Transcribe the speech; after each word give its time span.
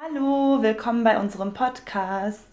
Hallo, 0.00 0.62
willkommen 0.62 1.02
bei 1.02 1.18
unserem 1.18 1.54
Podcast. 1.54 2.46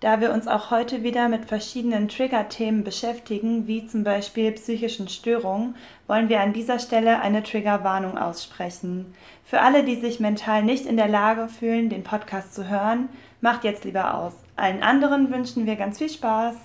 Da 0.00 0.20
wir 0.20 0.30
uns 0.30 0.46
auch 0.46 0.70
heute 0.70 1.02
wieder 1.02 1.30
mit 1.30 1.46
verschiedenen 1.46 2.06
Trigger-Themen 2.06 2.84
beschäftigen, 2.84 3.66
wie 3.66 3.86
zum 3.86 4.04
Beispiel 4.04 4.52
psychischen 4.52 5.08
Störungen, 5.08 5.74
wollen 6.06 6.28
wir 6.28 6.40
an 6.40 6.52
dieser 6.52 6.78
Stelle 6.78 7.20
eine 7.22 7.42
Triggerwarnung 7.42 8.18
aussprechen. 8.18 9.14
Für 9.42 9.62
alle, 9.62 9.84
die 9.84 9.96
sich 9.96 10.20
mental 10.20 10.64
nicht 10.64 10.84
in 10.84 10.98
der 10.98 11.08
Lage 11.08 11.48
fühlen, 11.48 11.88
den 11.88 12.04
Podcast 12.04 12.54
zu 12.54 12.68
hören, 12.68 13.08
macht 13.40 13.64
jetzt 13.64 13.84
lieber 13.84 14.12
aus. 14.12 14.34
Allen 14.56 14.82
anderen 14.82 15.32
wünschen 15.32 15.64
wir 15.64 15.76
ganz 15.76 15.96
viel 15.96 16.10
Spaß. 16.10 16.56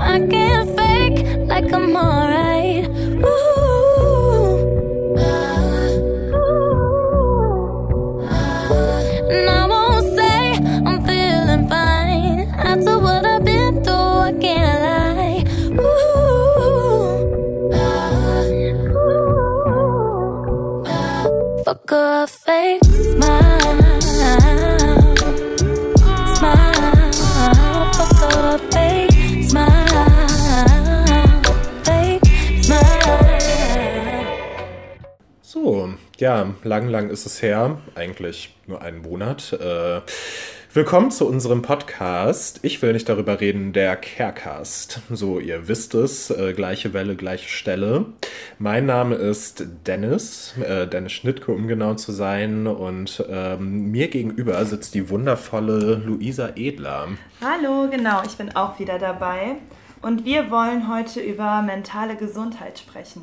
I 0.00 0.20
can't 0.28 0.76
fake 0.76 1.48
like 1.48 1.72
I'm 1.72 1.96
alright. 1.96 3.03
Ja, 36.24 36.46
lang, 36.62 36.88
lang 36.88 37.10
ist 37.10 37.26
es 37.26 37.42
her, 37.42 37.76
eigentlich 37.94 38.56
nur 38.66 38.80
einen 38.80 39.02
Monat. 39.02 39.52
Äh, 39.52 40.00
willkommen 40.72 41.10
zu 41.10 41.28
unserem 41.28 41.60
Podcast. 41.60 42.60
Ich 42.62 42.80
will 42.80 42.94
nicht 42.94 43.10
darüber 43.10 43.42
reden, 43.42 43.74
der 43.74 43.94
Carecast. 43.96 45.02
So, 45.10 45.38
ihr 45.38 45.68
wisst 45.68 45.92
es, 45.92 46.30
äh, 46.30 46.54
gleiche 46.54 46.94
Welle, 46.94 47.14
gleiche 47.14 47.50
Stelle. 47.50 48.06
Mein 48.58 48.86
Name 48.86 49.16
ist 49.16 49.66
Dennis, 49.86 50.54
äh, 50.66 50.86
Dennis 50.86 51.12
Schnittke, 51.12 51.52
um 51.52 51.68
genau 51.68 51.92
zu 51.92 52.10
sein. 52.10 52.68
Und 52.68 53.22
ähm, 53.28 53.90
mir 53.90 54.08
gegenüber 54.08 54.64
sitzt 54.64 54.94
die 54.94 55.10
wundervolle 55.10 55.96
Luisa 55.96 56.52
Edler. 56.56 57.08
Hallo, 57.42 57.90
genau, 57.90 58.22
ich 58.24 58.38
bin 58.38 58.56
auch 58.56 58.78
wieder 58.78 58.98
dabei. 58.98 59.56
Und 60.00 60.24
wir 60.24 60.50
wollen 60.50 60.90
heute 60.90 61.20
über 61.20 61.60
mentale 61.60 62.16
Gesundheit 62.16 62.78
sprechen. 62.78 63.20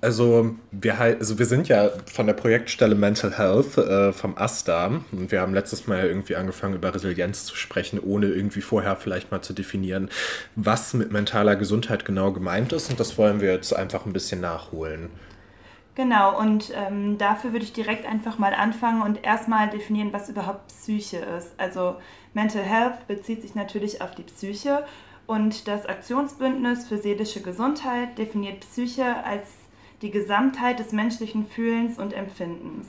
Also 0.00 0.54
wir, 0.70 1.00
also 1.00 1.40
wir 1.40 1.46
sind 1.46 1.66
ja 1.66 1.90
von 2.06 2.26
der 2.26 2.34
Projektstelle 2.34 2.94
Mental 2.94 3.36
Health 3.36 3.78
äh, 3.78 4.12
vom 4.12 4.38
AStA 4.38 4.86
und 5.10 5.32
wir 5.32 5.40
haben 5.40 5.52
letztes 5.52 5.88
Mal 5.88 6.06
irgendwie 6.06 6.36
angefangen 6.36 6.74
über 6.74 6.94
Resilienz 6.94 7.46
zu 7.46 7.56
sprechen, 7.56 7.98
ohne 7.98 8.26
irgendwie 8.26 8.60
vorher 8.60 8.94
vielleicht 8.94 9.32
mal 9.32 9.42
zu 9.42 9.52
definieren, 9.52 10.08
was 10.54 10.94
mit 10.94 11.10
mentaler 11.10 11.56
Gesundheit 11.56 12.04
genau 12.04 12.30
gemeint 12.30 12.72
ist 12.72 12.90
und 12.90 13.00
das 13.00 13.18
wollen 13.18 13.40
wir 13.40 13.52
jetzt 13.52 13.74
einfach 13.74 14.06
ein 14.06 14.12
bisschen 14.12 14.40
nachholen. 14.40 15.10
Genau, 15.96 16.38
und 16.38 16.72
ähm, 16.76 17.18
dafür 17.18 17.50
würde 17.50 17.64
ich 17.64 17.72
direkt 17.72 18.06
einfach 18.06 18.38
mal 18.38 18.54
anfangen 18.54 19.02
und 19.02 19.24
erstmal 19.24 19.68
definieren, 19.68 20.12
was 20.12 20.28
überhaupt 20.28 20.68
Psyche 20.68 21.16
ist. 21.16 21.50
Also 21.58 21.96
Mental 22.34 22.62
Health 22.62 23.08
bezieht 23.08 23.42
sich 23.42 23.56
natürlich 23.56 24.00
auf 24.00 24.14
die 24.14 24.22
Psyche 24.22 24.84
und 25.26 25.66
das 25.66 25.86
Aktionsbündnis 25.86 26.86
für 26.86 26.98
seelische 26.98 27.42
Gesundheit 27.42 28.16
definiert 28.16 28.60
Psyche 28.60 29.24
als 29.24 29.48
die 30.02 30.10
Gesamtheit 30.10 30.78
des 30.78 30.92
menschlichen 30.92 31.46
Fühlens 31.46 31.98
und 31.98 32.12
Empfindens. 32.12 32.86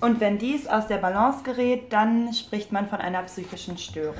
Und 0.00 0.20
wenn 0.20 0.38
dies 0.38 0.66
aus 0.66 0.86
der 0.88 0.98
Balance 0.98 1.42
gerät, 1.42 1.90
dann 1.92 2.32
spricht 2.34 2.70
man 2.70 2.88
von 2.88 2.98
einer 2.98 3.22
psychischen 3.22 3.78
Störung. 3.78 4.14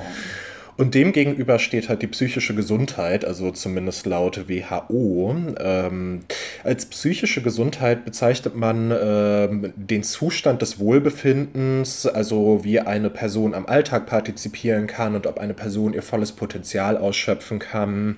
Und 0.77 0.93
demgegenüber 0.93 1.57
steht 1.57 1.89
halt 1.89 2.03
die 2.03 2.07
psychische 2.07 2.53
Gesundheit, 2.53 3.25
also 3.25 3.49
zumindest 3.49 4.05
laut 4.05 4.47
WHO. 4.47 5.35
Ähm, 5.59 6.21
als 6.63 6.85
psychische 6.85 7.41
Gesundheit 7.41 8.05
bezeichnet 8.05 8.55
man 8.55 8.91
ähm, 8.91 9.73
den 9.75 10.03
Zustand 10.03 10.61
des 10.61 10.77
Wohlbefindens, 10.77 12.05
also 12.05 12.63
wie 12.63 12.79
eine 12.79 13.09
Person 13.09 13.55
am 13.55 13.65
Alltag 13.65 14.05
partizipieren 14.05 14.85
kann 14.85 15.15
und 15.15 15.25
ob 15.25 15.39
eine 15.39 15.55
Person 15.55 15.93
ihr 15.93 16.03
volles 16.03 16.31
Potenzial 16.31 16.95
ausschöpfen 16.97 17.57
kann. 17.57 18.17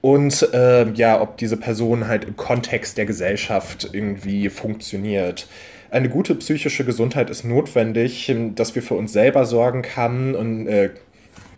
Und 0.00 0.48
äh, 0.52 0.90
ja, 0.92 1.20
ob 1.20 1.38
diese 1.38 1.56
Person 1.56 2.06
halt 2.06 2.24
im 2.24 2.36
Kontext 2.36 2.98
der 2.98 3.06
Gesellschaft 3.06 3.90
irgendwie 3.92 4.48
funktioniert. 4.48 5.48
Eine 5.90 6.08
gute 6.08 6.34
psychische 6.34 6.84
Gesundheit 6.84 7.30
ist 7.30 7.44
notwendig, 7.44 8.32
dass 8.54 8.74
wir 8.74 8.82
für 8.82 8.94
uns 8.94 9.12
selber 9.12 9.46
sorgen 9.46 9.82
kann 9.82 10.34
und 10.34 10.66
äh, 10.68 10.90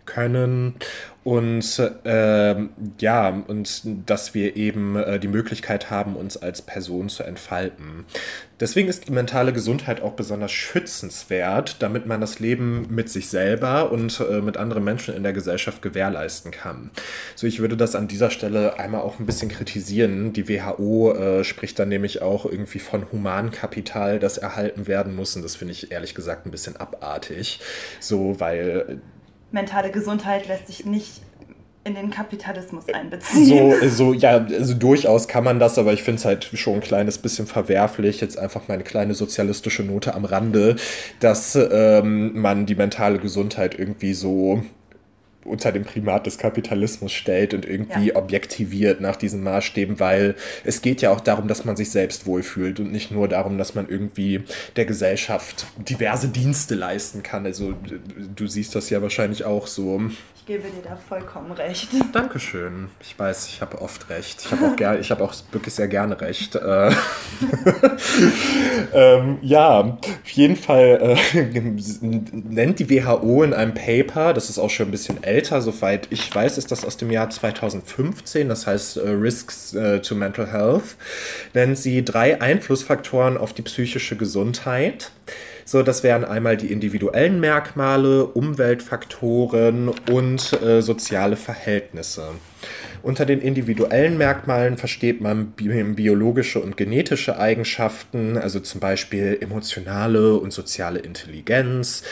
können 0.05 0.75
und 1.23 1.79
äh, 2.03 2.55
ja, 2.99 3.43
und 3.47 3.81
dass 4.07 4.33
wir 4.33 4.55
eben 4.55 4.95
äh, 4.95 5.19
die 5.19 5.27
Möglichkeit 5.27 5.91
haben, 5.91 6.15
uns 6.15 6.35
als 6.35 6.63
Person 6.63 7.09
zu 7.09 7.21
entfalten. 7.23 8.05
Deswegen 8.59 8.89
ist 8.89 9.07
die 9.07 9.11
mentale 9.11 9.53
Gesundheit 9.53 10.01
auch 10.01 10.13
besonders 10.13 10.51
schützenswert, 10.51 11.77
damit 11.79 12.07
man 12.07 12.21
das 12.21 12.39
Leben 12.39 12.87
mit 12.89 13.09
sich 13.09 13.29
selber 13.29 13.91
und 13.91 14.19
äh, 14.19 14.41
mit 14.41 14.57
anderen 14.57 14.83
Menschen 14.83 15.15
in 15.15 15.21
der 15.21 15.33
Gesellschaft 15.33 15.83
gewährleisten 15.83 16.51
kann. 16.51 16.89
So, 17.35 17.45
ich 17.45 17.59
würde 17.59 17.77
das 17.77 17.95
an 17.95 18.07
dieser 18.07 18.31
Stelle 18.31 18.79
einmal 18.79 19.01
auch 19.01 19.19
ein 19.19 19.27
bisschen 19.27 19.49
kritisieren. 19.49 20.33
Die 20.33 20.49
WHO 20.49 21.13
äh, 21.13 21.43
spricht 21.43 21.77
dann 21.77 21.89
nämlich 21.89 22.23
auch 22.23 22.45
irgendwie 22.45 22.79
von 22.79 23.11
Humankapital, 23.11 24.17
das 24.17 24.39
erhalten 24.39 24.87
werden 24.87 25.15
muss. 25.15 25.35
Und 25.35 25.43
das 25.43 25.55
finde 25.55 25.73
ich 25.73 25.91
ehrlich 25.91 26.15
gesagt 26.15 26.47
ein 26.47 26.51
bisschen 26.51 26.77
abartig. 26.77 27.59
So, 27.99 28.39
weil 28.39 29.01
mentale 29.51 29.91
Gesundheit 29.91 30.47
lässt 30.47 30.67
sich 30.67 30.85
nicht 30.85 31.21
in 31.83 31.95
den 31.95 32.11
Kapitalismus 32.11 32.85
einbeziehen. 32.93 33.73
So, 33.81 33.87
so 33.87 34.13
ja, 34.13 34.37
also 34.37 34.75
durchaus 34.75 35.27
kann 35.27 35.43
man 35.43 35.59
das, 35.59 35.79
aber 35.79 35.93
ich 35.93 36.03
finde 36.03 36.19
es 36.19 36.25
halt 36.25 36.43
schon 36.53 36.75
ein 36.75 36.81
kleines 36.81 37.17
bisschen 37.17 37.47
verwerflich, 37.47 38.21
jetzt 38.21 38.37
einfach 38.37 38.67
meine 38.67 38.83
kleine 38.83 39.15
sozialistische 39.15 39.83
Note 39.83 40.13
am 40.13 40.25
Rande, 40.25 40.75
dass 41.19 41.55
ähm, 41.55 42.39
man 42.39 42.67
die 42.67 42.75
mentale 42.75 43.17
Gesundheit 43.17 43.77
irgendwie 43.79 44.13
so 44.13 44.61
unter 45.45 45.71
dem 45.71 45.83
Primat 45.83 46.25
des 46.25 46.37
Kapitalismus 46.37 47.11
stellt 47.11 47.53
und 47.53 47.65
irgendwie 47.65 48.09
ja. 48.09 48.15
objektiviert 48.15 49.01
nach 49.01 49.15
diesen 49.15 49.43
Maßstäben, 49.43 49.99
weil 49.99 50.35
es 50.63 50.81
geht 50.81 51.01
ja 51.01 51.11
auch 51.11 51.21
darum, 51.21 51.47
dass 51.47 51.65
man 51.65 51.75
sich 51.75 51.91
selbst 51.91 52.25
wohlfühlt 52.25 52.79
und 52.79 52.91
nicht 52.91 53.11
nur 53.11 53.27
darum, 53.27 53.57
dass 53.57 53.75
man 53.75 53.89
irgendwie 53.89 54.43
der 54.75 54.85
Gesellschaft 54.85 55.65
diverse 55.77 56.27
Dienste 56.27 56.75
leisten 56.75 57.23
kann. 57.23 57.45
Also 57.45 57.73
du 58.35 58.47
siehst 58.47 58.75
das 58.75 58.89
ja 58.89 59.01
wahrscheinlich 59.01 59.45
auch 59.45 59.67
so. 59.67 60.01
Ich 60.35 60.47
gebe 60.47 60.63
dir 60.63 60.81
da 60.83 60.95
vollkommen 60.95 61.51
recht. 61.51 61.89
Dankeschön. 62.13 62.89
Ich 62.99 63.17
weiß, 63.17 63.47
ich 63.47 63.61
habe 63.61 63.79
oft 63.79 64.09
recht. 64.09 64.41
Ich 64.43 64.51
habe 64.51 64.65
auch, 64.65 64.75
ger 64.75 64.99
ich 64.99 65.11
hab 65.11 65.21
auch 65.21 65.35
wirklich 65.51 65.75
sehr 65.75 65.87
gerne 65.87 66.19
recht. 66.19 66.55
Äh, 66.55 66.89
ähm, 68.93 69.37
ja, 69.43 69.81
auf 69.81 70.29
jeden 70.31 70.55
Fall 70.55 71.15
äh, 71.33 71.43
nennt 72.01 72.79
die 72.79 72.89
WHO 72.89 73.43
in 73.43 73.53
einem 73.53 73.75
Paper, 73.75 74.33
das 74.33 74.49
ist 74.49 74.57
auch 74.57 74.71
schon 74.71 74.87
ein 74.87 74.91
bisschen 74.91 75.23
älter, 75.23 75.30
soweit 75.39 76.07
ich 76.09 76.33
weiß, 76.33 76.57
ist 76.57 76.71
das 76.71 76.85
aus 76.85 76.97
dem 76.97 77.11
Jahr 77.11 77.29
2015, 77.29 78.49
das 78.49 78.67
heißt 78.67 78.97
äh, 78.97 79.09
Risks 79.09 79.73
äh, 79.73 80.01
to 80.01 80.15
Mental 80.15 80.51
Health, 80.51 80.95
nennt 81.53 81.77
sie 81.77 82.03
drei 82.03 82.41
Einflussfaktoren 82.41 83.37
auf 83.37 83.53
die 83.53 83.61
psychische 83.61 84.15
Gesundheit. 84.15 85.11
So, 85.65 85.83
das 85.83 86.03
wären 86.03 86.25
einmal 86.25 86.57
die 86.57 86.71
individuellen 86.71 87.39
Merkmale, 87.39 88.25
Umweltfaktoren 88.25 89.89
und 90.11 90.61
äh, 90.61 90.81
soziale 90.81 91.37
Verhältnisse. 91.37 92.29
Unter 93.03 93.25
den 93.25 93.41
individuellen 93.41 94.17
Merkmalen 94.17 94.77
versteht 94.77 95.21
man 95.21 95.53
biologische 95.53 96.59
und 96.59 96.77
genetische 96.77 97.39
Eigenschaften, 97.39 98.37
also 98.37 98.59
zum 98.59 98.79
Beispiel 98.79 99.37
emotionale 99.41 100.35
und 100.35 100.53
soziale 100.53 100.99
Intelligenz. 100.99 102.03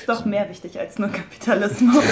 Ist 0.00 0.08
doch 0.08 0.24
mehr 0.24 0.48
wichtig 0.48 0.78
als 0.78 0.98
nur 0.98 1.10
Kapitalismus. 1.10 2.02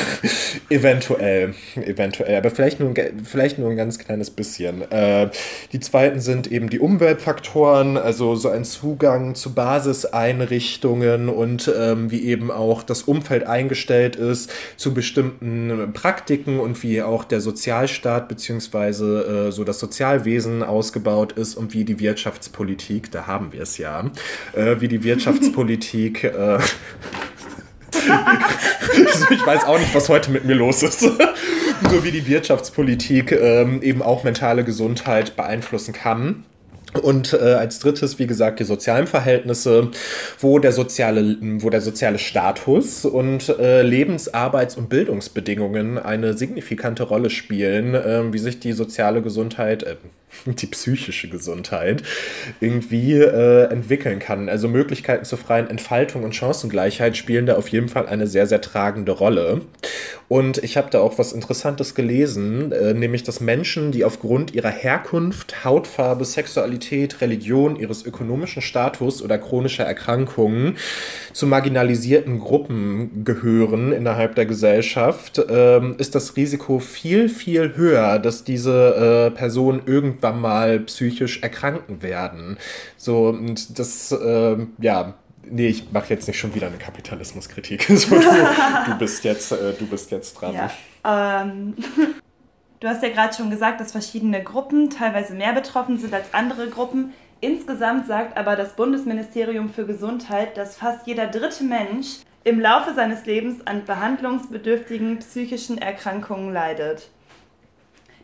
eventuell, 0.68 1.54
eventuell, 1.76 2.36
aber 2.36 2.50
vielleicht 2.50 2.80
nur, 2.80 2.92
vielleicht 3.22 3.58
nur 3.58 3.70
ein 3.70 3.76
ganz 3.76 4.00
kleines 4.00 4.30
bisschen. 4.30 4.90
Äh, 4.90 5.30
die 5.72 5.78
zweiten 5.78 6.20
sind 6.20 6.50
eben 6.50 6.70
die 6.70 6.80
Umweltfaktoren, 6.80 7.96
also 7.96 8.34
so 8.34 8.48
ein 8.48 8.64
Zugang 8.64 9.36
zu 9.36 9.54
Basiseinrichtungen 9.54 11.28
und 11.28 11.72
ähm, 11.78 12.10
wie 12.10 12.24
eben 12.24 12.50
auch 12.50 12.82
das 12.82 13.02
Umfeld 13.02 13.46
eingestellt 13.46 14.16
ist 14.16 14.50
zu 14.76 14.92
bestimmten 14.92 15.92
Praktiken 15.92 16.58
und 16.58 16.82
wie 16.82 17.00
auch 17.00 17.22
der 17.22 17.40
soziale 17.40 17.59
Sozialstaat 17.60 18.26
beziehungsweise 18.26 19.48
äh, 19.48 19.52
so 19.52 19.64
das 19.64 19.78
Sozialwesen 19.78 20.62
ausgebaut 20.62 21.32
ist 21.32 21.56
und 21.56 21.74
wie 21.74 21.84
die 21.84 22.00
Wirtschaftspolitik, 22.00 23.10
da 23.10 23.26
haben 23.26 23.52
wir 23.52 23.60
es 23.60 23.76
ja, 23.76 24.10
äh, 24.54 24.76
wie 24.80 24.88
die 24.88 25.04
Wirtschaftspolitik 25.04 26.24
äh, 26.24 26.58
ich 29.30 29.46
weiß 29.46 29.64
auch 29.64 29.78
nicht, 29.78 29.94
was 29.94 30.08
heute 30.08 30.30
mit 30.30 30.46
mir 30.46 30.54
los 30.54 30.82
ist. 30.82 31.00
so 31.00 32.04
wie 32.04 32.10
die 32.10 32.26
Wirtschaftspolitik 32.26 33.32
ähm, 33.32 33.82
eben 33.82 34.00
auch 34.00 34.24
mentale 34.24 34.64
Gesundheit 34.64 35.36
beeinflussen 35.36 35.92
kann. 35.92 36.44
Und 37.02 37.32
äh, 37.32 37.36
als 37.36 37.78
drittes, 37.78 38.18
wie 38.18 38.26
gesagt, 38.26 38.60
die 38.60 38.64
sozialen 38.64 39.06
Verhältnisse, 39.06 39.90
wo 40.38 40.58
der 40.58 40.72
soziale, 40.72 41.36
wo 41.40 41.70
der 41.70 41.80
soziale 41.80 42.18
Status 42.18 43.04
und 43.04 43.48
äh, 43.48 43.82
Lebens-, 43.82 44.32
Arbeits- 44.32 44.76
und 44.76 44.88
Bildungsbedingungen 44.88 45.98
eine 45.98 46.36
signifikante 46.36 47.04
Rolle 47.04 47.30
spielen, 47.30 47.94
äh, 47.94 48.32
wie 48.32 48.38
sich 48.38 48.60
die 48.60 48.72
soziale 48.72 49.22
Gesundheit, 49.22 49.82
äh, 49.84 49.96
die 50.46 50.66
psychische 50.66 51.28
Gesundheit 51.28 52.02
irgendwie 52.60 53.14
äh, 53.14 53.64
entwickeln 53.70 54.18
kann. 54.18 54.48
Also 54.48 54.68
Möglichkeiten 54.68 55.24
zur 55.24 55.38
freien 55.38 55.68
Entfaltung 55.68 56.24
und 56.24 56.34
Chancengleichheit 56.34 57.16
spielen 57.16 57.46
da 57.46 57.56
auf 57.56 57.68
jeden 57.68 57.88
Fall 57.88 58.06
eine 58.06 58.26
sehr, 58.26 58.46
sehr 58.46 58.60
tragende 58.60 59.12
Rolle. 59.12 59.62
Und 60.28 60.58
ich 60.58 60.76
habe 60.76 60.90
da 60.90 61.00
auch 61.00 61.18
was 61.18 61.32
Interessantes 61.32 61.94
gelesen, 61.94 62.72
äh, 62.72 62.94
nämlich 62.94 63.24
dass 63.24 63.40
Menschen, 63.40 63.90
die 63.90 64.04
aufgrund 64.04 64.54
ihrer 64.54 64.70
Herkunft, 64.70 65.64
Hautfarbe, 65.64 66.24
Sexualität, 66.24 67.20
Religion, 67.20 67.76
ihres 67.76 68.06
ökonomischen 68.06 68.62
Status 68.62 69.22
oder 69.22 69.38
chronischer 69.38 69.84
Erkrankungen 69.84 70.76
zu 71.32 71.46
marginalisierten 71.46 72.38
Gruppen 72.38 73.24
gehören 73.24 73.92
innerhalb 73.92 74.36
der 74.36 74.46
Gesellschaft, 74.46 75.38
äh, 75.38 75.80
ist 75.98 76.14
das 76.14 76.36
Risiko 76.36 76.78
viel, 76.78 77.28
viel 77.28 77.76
höher, 77.76 78.18
dass 78.18 78.44
diese 78.44 79.30
äh, 79.32 79.36
Personen 79.36 79.82
irgendwann 79.86 80.19
irgendwann 80.20 80.40
mal 80.40 80.80
psychisch 80.80 81.42
erkranken 81.42 82.02
werden. 82.02 82.58
So, 82.96 83.28
und 83.28 83.78
das, 83.78 84.12
äh, 84.12 84.56
ja, 84.78 85.14
nee, 85.44 85.68
ich 85.68 85.92
mache 85.92 86.10
jetzt 86.10 86.28
nicht 86.28 86.38
schon 86.38 86.54
wieder 86.54 86.66
eine 86.66 86.78
Kapitalismuskritik. 86.78 87.88
So, 87.88 88.18
du, 88.18 88.20
du, 88.86 88.98
bist 88.98 89.24
jetzt, 89.24 89.52
äh, 89.52 89.72
du 89.78 89.86
bist 89.86 90.10
jetzt 90.10 90.34
dran. 90.34 90.54
Ja, 90.54 90.70
ähm, 91.04 91.74
du 92.80 92.88
hast 92.88 93.02
ja 93.02 93.08
gerade 93.08 93.34
schon 93.34 93.50
gesagt, 93.50 93.80
dass 93.80 93.92
verschiedene 93.92 94.42
Gruppen 94.42 94.90
teilweise 94.90 95.34
mehr 95.34 95.52
betroffen 95.52 95.98
sind 95.98 96.12
als 96.14 96.32
andere 96.32 96.68
Gruppen. 96.68 97.12
Insgesamt 97.40 98.06
sagt 98.06 98.36
aber 98.36 98.54
das 98.54 98.76
Bundesministerium 98.76 99.70
für 99.70 99.86
Gesundheit, 99.86 100.58
dass 100.58 100.76
fast 100.76 101.06
jeder 101.06 101.26
dritte 101.26 101.64
Mensch 101.64 102.18
im 102.44 102.60
Laufe 102.60 102.94
seines 102.94 103.24
Lebens 103.24 103.66
an 103.66 103.84
behandlungsbedürftigen 103.84 105.18
psychischen 105.20 105.78
Erkrankungen 105.78 106.52
leidet. 106.52 107.10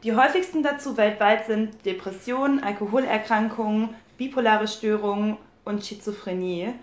Die 0.06 0.14
häufigsten 0.14 0.62
dazu 0.62 0.96
weltweit 0.96 1.46
sind 1.46 1.84
Depressionen, 1.84 2.62
Alkoholerkrankungen, 2.62 3.88
bipolare 4.16 4.68
Störungen 4.68 5.36
und 5.64 5.84
Schizophrenie. 5.84 6.74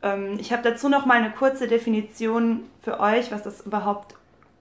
Ähm, 0.00 0.36
ich 0.38 0.52
habe 0.52 0.62
dazu 0.62 0.88
noch 0.88 1.04
mal 1.04 1.18
eine 1.18 1.32
kurze 1.32 1.66
Definition 1.66 2.62
für 2.80 3.00
euch, 3.00 3.32
was 3.32 3.42
das 3.42 3.62
überhaupt 3.66 4.14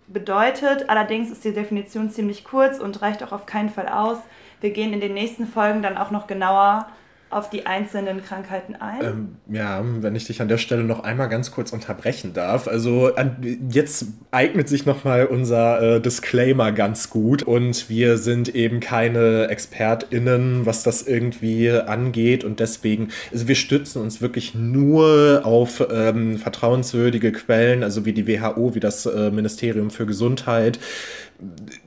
bedeutet. 0.08 0.90
Allerdings 0.90 1.30
ist 1.30 1.46
die 1.46 1.54
Definition 1.54 2.10
ziemlich 2.10 2.44
kurz 2.44 2.80
und 2.80 3.04
reicht 3.04 3.22
auch 3.22 3.34
auf 3.34 3.46
keinen 3.46 3.70
Fall 3.70 3.88
aus. 3.88 4.18
Wir 4.62 4.72
gehen 4.72 4.94
in 4.94 5.00
den 5.00 5.14
nächsten 5.14 5.46
Folgen 5.46 5.84
dann 5.84 5.96
auch 5.96 6.10
noch 6.10 6.26
genauer 6.26 6.88
auf 7.32 7.50
die 7.50 7.66
einzelnen 7.66 8.24
Krankheiten 8.24 8.76
ein? 8.76 9.04
Ähm, 9.04 9.36
ja, 9.50 9.82
wenn 9.84 10.16
ich 10.16 10.26
dich 10.26 10.42
an 10.42 10.48
der 10.48 10.58
Stelle 10.58 10.84
noch 10.84 11.04
einmal 11.04 11.30
ganz 11.30 11.52
kurz 11.52 11.72
unterbrechen 11.74 12.34
darf. 12.34 12.68
Also 12.68 13.16
an, 13.16 13.38
jetzt 13.70 14.06
eignet 14.32 14.70
sich 14.70 14.86
nochmal 14.86 15.26
unser 15.26 15.82
äh, 15.82 16.02
Disclaimer 16.02 16.72
ganz 16.72 17.10
gut 17.10 17.44
und 17.44 17.90
wir 17.90 18.18
sind 18.18 18.54
eben 18.54 18.80
keine 18.80 19.50
ExpertInnen, 19.50 20.66
was 20.66 20.84
das 20.84 21.08
irgendwie 21.08 21.72
angeht 21.72 22.44
und 22.44 22.60
deswegen, 22.60 23.10
also 23.32 23.48
wir 23.48 23.56
stützen 23.56 24.02
uns 24.02 24.22
wirklich 24.22 24.54
nur 24.54 25.42
auf 25.44 25.84
ähm, 25.92 26.38
vertrauenswürdige 26.38 27.32
Quellen, 27.32 27.84
also 27.84 28.06
wie 28.06 28.14
die 28.14 28.28
WHO, 28.28 28.76
wie 28.76 28.80
das 28.80 29.06
äh, 29.06 29.32
Ministerium 29.32 29.90
für 29.90 30.06
Gesundheit, 30.06 30.80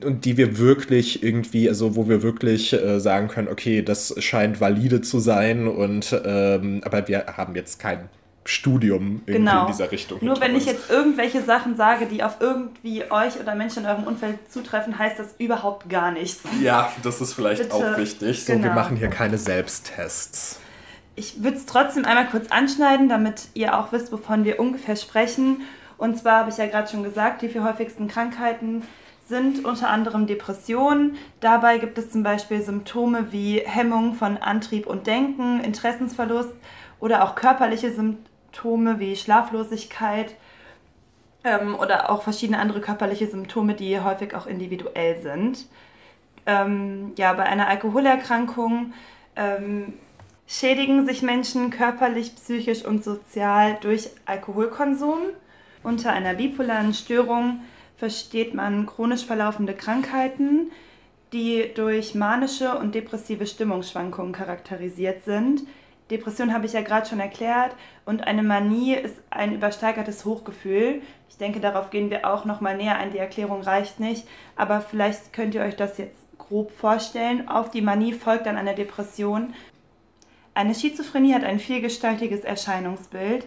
und 0.03 0.25
die 0.25 0.37
wir 0.37 0.57
wirklich 0.57 1.23
irgendwie, 1.23 1.69
also 1.69 1.95
wo 1.95 2.07
wir 2.09 2.21
wirklich 2.21 2.73
äh, 2.73 2.99
sagen 2.99 3.27
können, 3.27 3.47
okay, 3.47 3.81
das 3.81 4.15
scheint 4.19 4.59
valide 4.59 5.01
zu 5.01 5.19
sein 5.19 5.67
und 5.67 6.19
ähm, 6.25 6.81
aber 6.83 7.07
wir 7.07 7.25
haben 7.37 7.55
jetzt 7.55 7.79
kein 7.79 8.09
Studium 8.47 9.21
irgendwie 9.25 9.33
genau. 9.33 9.61
in 9.61 9.71
dieser 9.71 9.91
Richtung. 9.91 10.19
Nur 10.21 10.39
wenn 10.39 10.53
uns. 10.53 10.63
ich 10.63 10.71
jetzt 10.71 10.89
irgendwelche 10.91 11.41
Sachen 11.41 11.75
sage, 11.75 12.05
die 12.05 12.21
auf 12.21 12.37
irgendwie 12.39 13.03
euch 13.09 13.39
oder 13.39 13.55
Menschen 13.55 13.83
in 13.83 13.89
eurem 13.89 14.03
Umfeld 14.03 14.51
zutreffen, 14.51 14.99
heißt 14.99 15.17
das 15.17 15.35
überhaupt 15.39 15.89
gar 15.89 16.11
nichts. 16.11 16.41
Ja, 16.61 16.91
das 17.01 17.21
ist 17.21 17.33
vielleicht 17.33 17.63
Bitte. 17.63 17.73
auch 17.73 17.97
wichtig. 17.97 18.45
So, 18.45 18.53
genau. 18.53 18.65
wir 18.65 18.71
machen 18.73 18.97
hier 18.97 19.07
keine 19.07 19.39
Selbsttests. 19.39 20.59
Ich 21.15 21.43
würde 21.43 21.57
es 21.57 21.65
trotzdem 21.65 22.05
einmal 22.05 22.27
kurz 22.27 22.51
anschneiden, 22.51 23.09
damit 23.09 23.47
ihr 23.55 23.79
auch 23.79 23.91
wisst, 23.91 24.11
wovon 24.11 24.45
wir 24.45 24.59
ungefähr 24.59 24.95
sprechen. 24.95 25.61
Und 25.97 26.19
zwar 26.19 26.39
habe 26.39 26.49
ich 26.51 26.57
ja 26.57 26.67
gerade 26.67 26.89
schon 26.89 27.03
gesagt, 27.03 27.41
die 27.41 27.49
vier 27.49 27.63
häufigsten 27.63 28.07
Krankheiten 28.07 28.83
sind 29.27 29.65
unter 29.65 29.89
anderem 29.89 30.27
Depressionen. 30.27 31.17
Dabei 31.39 31.79
gibt 31.79 31.97
es 31.97 32.11
zum 32.11 32.23
Beispiel 32.23 32.61
Symptome 32.61 33.31
wie 33.31 33.59
Hemmung 33.59 34.13
von 34.13 34.37
Antrieb 34.37 34.85
und 34.85 35.07
Denken, 35.07 35.61
Interessensverlust 35.61 36.53
oder 36.99 37.23
auch 37.23 37.35
körperliche 37.35 37.91
Symptome 37.91 38.99
wie 38.99 39.15
Schlaflosigkeit 39.15 40.35
ähm, 41.43 41.75
oder 41.75 42.11
auch 42.11 42.21
verschiedene 42.21 42.59
andere 42.59 42.81
körperliche 42.81 43.27
Symptome, 43.27 43.73
die 43.73 43.99
häufig 43.99 44.35
auch 44.35 44.45
individuell 44.45 45.21
sind. 45.21 45.65
Ähm, 46.45 47.13
ja, 47.17 47.33
bei 47.33 47.43
einer 47.43 47.67
Alkoholerkrankung 47.67 48.93
ähm, 49.35 49.93
schädigen 50.47 51.07
sich 51.07 51.23
Menschen 51.23 51.71
körperlich, 51.71 52.35
psychisch 52.35 52.85
und 52.85 53.03
sozial 53.03 53.77
durch 53.81 54.11
Alkoholkonsum. 54.25 55.17
Unter 55.81 56.13
einer 56.13 56.33
bipolaren 56.33 56.93
Störung 56.93 57.61
versteht 57.97 58.53
man 58.53 58.85
chronisch 58.85 59.25
verlaufende 59.25 59.73
Krankheiten, 59.73 60.71
die 61.33 61.71
durch 61.73 62.15
manische 62.15 62.77
und 62.77 62.95
depressive 62.95 63.45
Stimmungsschwankungen 63.45 64.33
charakterisiert 64.33 65.23
sind. 65.23 65.61
Depression 66.11 66.53
habe 66.53 66.67
ich 66.67 66.73
ja 66.73 66.81
gerade 66.81 67.07
schon 67.07 67.19
erklärt 67.19 67.75
und 68.05 68.27
eine 68.27 68.43
Manie 68.43 68.93
ist 68.93 69.17
ein 69.31 69.55
übersteigertes 69.55 70.23
Hochgefühl. 70.23 71.01
Ich 71.29 71.37
denke, 71.37 71.59
darauf 71.59 71.89
gehen 71.89 72.11
wir 72.11 72.31
auch 72.31 72.45
noch 72.45 72.61
mal 72.61 72.77
näher 72.77 72.97
ein. 72.97 73.11
Die 73.11 73.17
Erklärung 73.17 73.61
reicht 73.61 73.99
nicht, 73.99 74.27
aber 74.55 74.81
vielleicht 74.81 75.33
könnt 75.33 75.55
ihr 75.55 75.61
euch 75.61 75.75
das 75.75 75.97
jetzt 75.97 76.15
grob 76.37 76.71
vorstellen. 76.71 77.49
Auf 77.49 77.71
die 77.71 77.81
Manie 77.81 78.13
folgt 78.13 78.45
dann 78.45 78.57
eine 78.57 78.75
Depression. 78.75 79.53
Eine 80.53 80.75
Schizophrenie 80.75 81.33
hat 81.33 81.43
ein 81.43 81.59
vielgestaltiges 81.59 82.41
Erscheinungsbild 82.41 83.45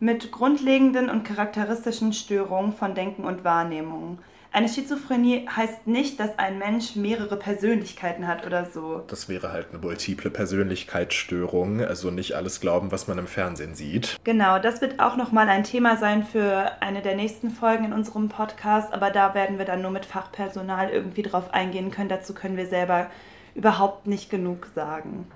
mit 0.00 0.32
grundlegenden 0.32 1.10
und 1.10 1.24
charakteristischen 1.24 2.14
Störungen 2.14 2.72
von 2.72 2.94
Denken 2.94 3.24
und 3.24 3.44
Wahrnehmung. 3.44 4.18
Eine 4.52 4.68
Schizophrenie 4.68 5.46
heißt 5.54 5.86
nicht, 5.86 6.18
dass 6.18 6.36
ein 6.36 6.58
Mensch 6.58 6.96
mehrere 6.96 7.36
Persönlichkeiten 7.36 8.26
hat 8.26 8.44
oder 8.44 8.64
so. 8.64 9.04
Das 9.06 9.28
wäre 9.28 9.52
halt 9.52 9.68
eine 9.70 9.78
multiple 9.78 10.28
Persönlichkeitsstörung, 10.28 11.82
also 11.82 12.10
nicht 12.10 12.34
alles 12.34 12.60
glauben, 12.60 12.90
was 12.90 13.06
man 13.06 13.18
im 13.18 13.28
Fernsehen 13.28 13.76
sieht. 13.76 14.16
Genau, 14.24 14.58
das 14.58 14.80
wird 14.80 14.98
auch 14.98 15.16
nochmal 15.16 15.48
ein 15.48 15.62
Thema 15.62 15.96
sein 15.98 16.24
für 16.24 16.72
eine 16.80 17.00
der 17.00 17.14
nächsten 17.14 17.50
Folgen 17.50 17.84
in 17.84 17.92
unserem 17.92 18.28
Podcast, 18.28 18.92
aber 18.92 19.10
da 19.10 19.34
werden 19.34 19.58
wir 19.58 19.66
dann 19.66 19.82
nur 19.82 19.92
mit 19.92 20.04
Fachpersonal 20.04 20.90
irgendwie 20.90 21.22
drauf 21.22 21.54
eingehen 21.54 21.92
können. 21.92 22.08
Dazu 22.08 22.34
können 22.34 22.56
wir 22.56 22.66
selber 22.66 23.08
überhaupt 23.54 24.08
nicht 24.08 24.30
genug 24.30 24.66
sagen 24.74 25.26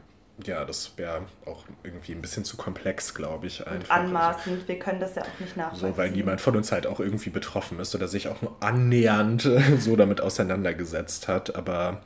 ja, 0.43 0.64
das 0.64 0.93
wäre 0.97 1.23
auch 1.47 1.64
irgendwie 1.85 2.12
ein 2.12 2.21
bisschen 2.21 2.45
zu 2.45 2.57
komplex, 2.57 3.14
glaube 3.14 3.47
ich. 3.47 3.67
Einfach. 3.67 3.97
Und 3.97 4.07
anmaßend, 4.07 4.67
wir 4.67 4.79
können 4.79 4.99
das 4.99 5.14
ja 5.14 5.23
auch 5.23 5.41
nicht 5.41 5.57
nachvollziehen. 5.57 5.91
So, 5.93 5.97
weil 5.97 6.11
niemand 6.11 6.41
von 6.41 6.57
uns 6.57 6.73
halt 6.73 6.87
auch 6.87 6.99
irgendwie 6.99 7.31
betroffen 7.31 7.79
ist 7.79 7.95
oder 7.95 8.09
sich 8.09 8.29
auch 8.29 8.43
nur 8.43 8.57
annähernd 8.61 9.49
so 9.79 9.95
damit 9.95 10.21
auseinandergesetzt 10.21 11.29
hat. 11.29 11.55
Aber 11.55 12.03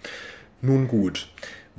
nun 0.60 0.88
gut. 0.88 1.30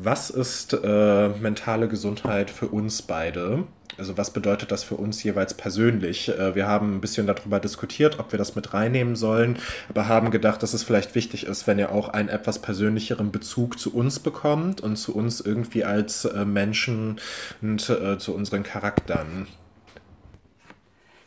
Was 0.02 0.30
ist 0.30 0.74
äh, 0.74 1.28
mentale 1.42 1.90
Gesundheit 1.90 2.50
für 2.50 2.70
uns 2.70 3.02
beide? 3.02 3.66
Also 3.98 4.18
was 4.18 4.32
bedeutet 4.32 4.72
das 4.72 4.82
für 4.82 4.96
uns 4.96 5.22
jeweils 5.24 5.54
persönlich? 5.54 6.30
Äh, 6.30 6.56
wir 6.56 6.68
haben 6.68 6.96
ein 6.96 7.02
bisschen 7.02 7.28
darüber 7.28 7.60
diskutiert, 7.60 8.18
ob 8.18 8.32
wir 8.32 8.40
das 8.40 8.56
mit 8.56 8.74
reinnehmen 8.74 9.18
sollen, 9.18 9.60
aber 9.90 10.08
haben 10.08 10.32
gedacht, 10.32 10.64
dass 10.64 10.74
es 10.74 10.84
vielleicht 10.84 11.16
wichtig 11.16 11.46
ist, 11.46 11.68
wenn 11.68 11.80
ihr 11.80 11.92
auch 11.92 12.08
einen 12.08 12.30
etwas 12.30 12.60
persönlicheren 12.60 13.34
Bezug 13.34 13.78
zu 13.78 13.94
uns 13.94 14.20
bekommt 14.20 14.80
und 14.80 14.96
zu 14.96 15.14
uns 15.14 15.42
irgendwie 15.42 15.84
als 15.84 16.24
äh, 16.24 16.46
Menschen 16.46 17.20
und 17.62 17.90
äh, 17.90 18.18
zu 18.18 18.34
unseren 18.34 18.64
Charakteren. 18.64 19.48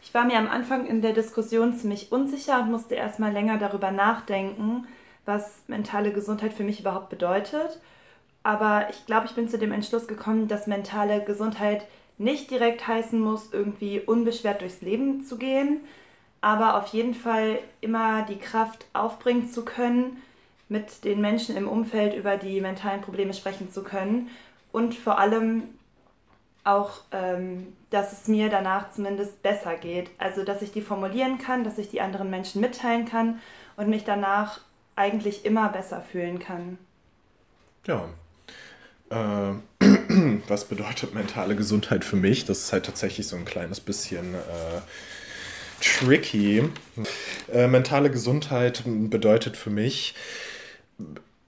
Ich 0.03 0.15
war 0.15 0.25
mir 0.25 0.39
am 0.39 0.49
Anfang 0.49 0.87
in 0.87 1.03
der 1.03 1.13
Diskussion 1.13 1.77
ziemlich 1.77 2.11
unsicher 2.11 2.63
und 2.63 2.71
musste 2.71 2.95
erstmal 2.95 3.33
länger 3.33 3.59
darüber 3.59 3.91
nachdenken, 3.91 4.87
was 5.27 5.63
mentale 5.67 6.11
Gesundheit 6.11 6.55
für 6.55 6.65
mich 6.65 6.81
überhaupt 6.81 7.11
bedeutet. 7.11 7.79
Aber 8.43 8.89
ich 8.91 9.07
glaube, 9.07 9.27
ich 9.27 9.35
bin 9.35 9.49
zu 9.49 9.59
dem 9.59 9.73
Entschluss 9.73 10.07
gekommen, 10.07 10.49
dass 10.49 10.67
mentale 10.67 11.23
Gesundheit 11.25 11.87
nicht 12.19 12.51
direkt 12.51 12.87
heißen 12.87 13.21
muss, 13.21 13.53
irgendwie 13.53 14.01
unbeschwert 14.01 14.61
durchs 14.61 14.81
Leben 14.81 15.25
zu 15.25 15.37
gehen, 15.37 15.81
aber 16.41 16.77
auf 16.77 16.89
jeden 16.89 17.15
Fall 17.15 17.59
immer 17.81 18.23
die 18.23 18.39
Kraft 18.39 18.85
aufbringen 18.93 19.51
zu 19.51 19.65
können, 19.65 20.23
mit 20.69 21.05
den 21.05 21.21
Menschen 21.21 21.57
im 21.57 21.69
Umfeld 21.69 22.15
über 22.15 22.37
die 22.37 22.61
mentalen 22.61 23.03
Probleme 23.03 23.35
sprechen 23.35 23.71
zu 23.71 23.83
können 23.83 24.31
und 24.73 24.95
vor 24.95 25.19
allem 25.19 25.65
auch, 26.65 27.01
ähm, 27.11 27.73
dass 27.91 28.13
es 28.13 28.29
mir 28.29 28.49
danach 28.49 28.93
zumindest 28.93 29.43
besser 29.43 29.75
geht. 29.75 30.11
Also, 30.19 30.45
dass 30.45 30.63
ich 30.63 30.73
die 30.73 30.81
formulieren 30.81 31.39
kann, 31.39 31.65
dass 31.65 31.79
ich 31.79 31.91
die 31.91 32.01
anderen 32.01 32.31
Menschen 32.31 32.61
mitteilen 32.61 33.05
kann 33.05 33.41
und 33.77 33.89
mich 33.89 34.05
danach 34.05 34.61
eigentlich 34.95 35.45
immer 35.45 35.69
besser 35.69 36.01
fühlen 36.01 36.39
kann. 36.39 36.79
Ja, 37.87 38.05
äh, 39.13 39.55
was 40.49 40.65
bedeutet 40.65 41.15
mentale 41.15 41.55
Gesundheit 41.55 42.05
für 42.05 42.17
mich? 42.17 42.45
Das 42.45 42.59
ist 42.59 42.73
halt 42.73 42.87
tatsächlich 42.87 43.27
so 43.27 43.37
ein 43.37 43.45
kleines 43.45 43.81
bisschen 43.81 44.35
äh, 44.35 44.81
tricky. 45.81 46.65
Äh, 47.53 47.69
mentale 47.69 48.11
Gesundheit 48.11 48.83
bedeutet 48.87 49.57
für 49.57 49.71
mich, 49.71 50.15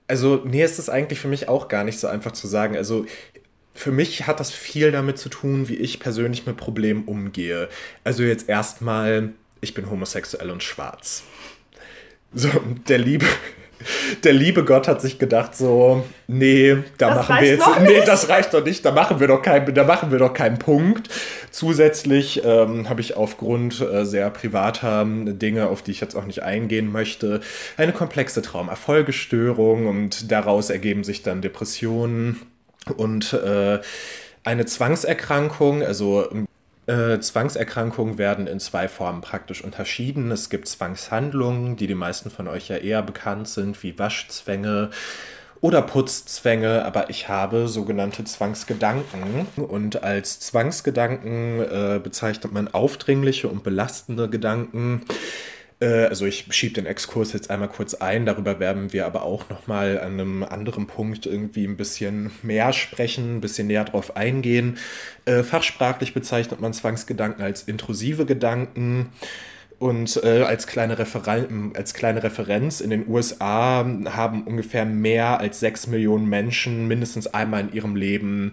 also, 0.06 0.42
nee, 0.44 0.62
ist 0.62 0.78
es 0.78 0.90
eigentlich 0.90 1.18
für 1.18 1.28
mich 1.28 1.48
auch 1.48 1.68
gar 1.68 1.84
nicht 1.84 1.98
so 1.98 2.06
einfach 2.08 2.32
zu 2.32 2.46
sagen. 2.46 2.76
Also, 2.76 3.06
für 3.74 3.90
mich 3.90 4.26
hat 4.26 4.38
das 4.38 4.50
viel 4.50 4.92
damit 4.92 5.18
zu 5.18 5.28
tun, 5.28 5.68
wie 5.68 5.76
ich 5.76 5.98
persönlich 5.98 6.46
mit 6.46 6.56
Problemen 6.56 7.04
umgehe. 7.04 7.68
Also 8.04 8.22
jetzt 8.22 8.48
erstmal, 8.48 9.32
ich 9.60 9.74
bin 9.74 9.90
homosexuell 9.90 10.50
und 10.50 10.62
schwarz. 10.62 11.24
So, 12.32 12.50
der 12.88 12.98
liebe, 12.98 13.26
der 14.22 14.32
liebe 14.32 14.64
Gott 14.64 14.88
hat 14.88 15.00
sich 15.00 15.18
gedacht 15.18 15.56
so, 15.56 16.04
nee, 16.26 16.76
da 16.98 17.14
das 17.14 17.28
machen 17.28 17.42
wir 17.42 17.48
jetzt, 17.48 17.66
nee, 17.80 18.00
das 18.04 18.28
reicht 18.28 18.54
doch 18.54 18.64
nicht, 18.64 18.84
da 18.84 18.92
machen 18.92 19.20
wir 19.20 19.28
doch 19.28 19.42
keinen, 19.42 19.74
da 19.74 19.84
machen 19.84 20.10
wir 20.10 20.18
doch 20.18 20.32
keinen 20.32 20.58
Punkt. 20.58 21.08
Zusätzlich 21.50 22.42
ähm, 22.44 22.88
habe 22.88 23.00
ich 23.00 23.16
aufgrund 23.16 23.80
äh, 23.80 24.04
sehr 24.04 24.30
privater 24.30 25.04
Dinge, 25.06 25.68
auf 25.68 25.82
die 25.82 25.90
ich 25.90 26.00
jetzt 26.00 26.14
auch 26.14 26.26
nicht 26.26 26.42
eingehen 26.42 26.90
möchte, 26.90 27.40
eine 27.76 27.92
komplexe 27.92 28.42
Traumerfolgestörung 28.42 29.86
und 29.86 30.30
daraus 30.30 30.70
ergeben 30.70 31.04
sich 31.04 31.22
dann 31.22 31.42
Depressionen 31.42 32.40
und 32.96 33.32
äh, 33.32 33.80
eine 34.44 34.66
Zwangserkrankung, 34.66 35.82
also 35.82 36.28
äh, 36.86 37.18
Zwangserkrankungen 37.18 38.18
werden 38.18 38.46
in 38.46 38.60
zwei 38.60 38.88
Formen 38.88 39.20
praktisch 39.20 39.64
unterschieden. 39.64 40.30
Es 40.30 40.50
gibt 40.50 40.68
Zwangshandlungen, 40.68 41.76
die 41.76 41.86
die 41.86 41.94
meisten 41.94 42.30
von 42.30 42.48
euch 42.48 42.68
ja 42.68 42.76
eher 42.76 43.02
bekannt 43.02 43.48
sind, 43.48 43.82
wie 43.82 43.98
Waschzwänge 43.98 44.90
oder 45.60 45.80
Putzzwänge, 45.80 46.84
aber 46.84 47.08
ich 47.08 47.28
habe 47.30 47.68
sogenannte 47.68 48.22
Zwangsgedanken. 48.24 49.46
Und 49.56 50.02
als 50.02 50.38
Zwangsgedanken 50.40 51.60
äh, 51.60 52.00
bezeichnet 52.02 52.52
man 52.52 52.68
aufdringliche 52.68 53.48
und 53.48 53.62
belastende 53.62 54.28
Gedanken, 54.28 55.06
also 55.86 56.26
ich 56.26 56.46
schiebe 56.50 56.74
den 56.74 56.86
Exkurs 56.86 57.32
jetzt 57.32 57.50
einmal 57.50 57.68
kurz 57.68 57.94
ein, 57.94 58.26
darüber 58.26 58.60
werden 58.60 58.92
wir 58.92 59.06
aber 59.06 59.22
auch 59.22 59.48
nochmal 59.48 60.00
an 60.00 60.12
einem 60.14 60.42
anderen 60.42 60.86
Punkt 60.86 61.26
irgendwie 61.26 61.66
ein 61.66 61.76
bisschen 61.76 62.30
mehr 62.42 62.72
sprechen, 62.72 63.36
ein 63.36 63.40
bisschen 63.40 63.66
näher 63.66 63.84
drauf 63.84 64.16
eingehen. 64.16 64.78
Äh, 65.24 65.42
fachsprachlich 65.42 66.14
bezeichnet 66.14 66.60
man 66.60 66.72
Zwangsgedanken 66.72 67.42
als 67.42 67.62
intrusive 67.62 68.26
Gedanken. 68.26 69.12
Und 69.78 70.22
äh, 70.22 70.42
als, 70.42 70.66
kleine 70.66 70.96
als 71.74 71.94
kleine 71.94 72.22
Referenz, 72.22 72.80
in 72.80 72.90
den 72.90 73.08
USA 73.08 73.84
haben 74.06 74.44
ungefähr 74.44 74.84
mehr 74.84 75.40
als 75.40 75.60
sechs 75.60 75.86
Millionen 75.86 76.28
Menschen 76.28 76.86
mindestens 76.86 77.26
einmal 77.26 77.62
in 77.62 77.72
ihrem 77.72 77.96
Leben 77.96 78.52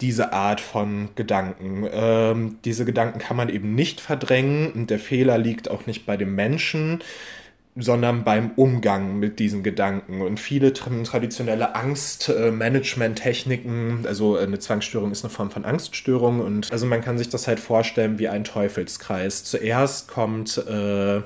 diese 0.00 0.32
Art 0.32 0.60
von 0.60 1.10
Gedanken. 1.14 1.88
Ähm, 1.90 2.58
diese 2.64 2.84
Gedanken 2.84 3.18
kann 3.18 3.36
man 3.36 3.48
eben 3.48 3.74
nicht 3.74 4.00
verdrängen 4.00 4.72
und 4.72 4.90
der 4.90 4.98
Fehler 4.98 5.38
liegt 5.38 5.70
auch 5.70 5.86
nicht 5.86 6.06
bei 6.06 6.16
dem 6.16 6.34
Menschen, 6.34 7.02
sondern 7.76 8.24
beim 8.24 8.52
Umgang 8.56 9.18
mit 9.18 9.38
diesen 9.38 9.62
Gedanken. 9.62 10.22
Und 10.22 10.40
viele 10.40 10.72
traditionelle 10.72 11.74
Angstmanagement-Techniken, 11.74 14.06
also 14.06 14.38
eine 14.38 14.58
Zwangsstörung 14.58 15.12
ist 15.12 15.22
eine 15.24 15.32
Form 15.32 15.50
von 15.50 15.66
Angststörung 15.66 16.40
und 16.40 16.72
also 16.72 16.86
man 16.86 17.02
kann 17.02 17.18
sich 17.18 17.28
das 17.28 17.46
halt 17.46 17.60
vorstellen 17.60 18.18
wie 18.18 18.28
ein 18.28 18.44
Teufelskreis. 18.44 19.44
Zuerst 19.44 20.08
kommt, 20.08 20.56
äh, 20.56 21.20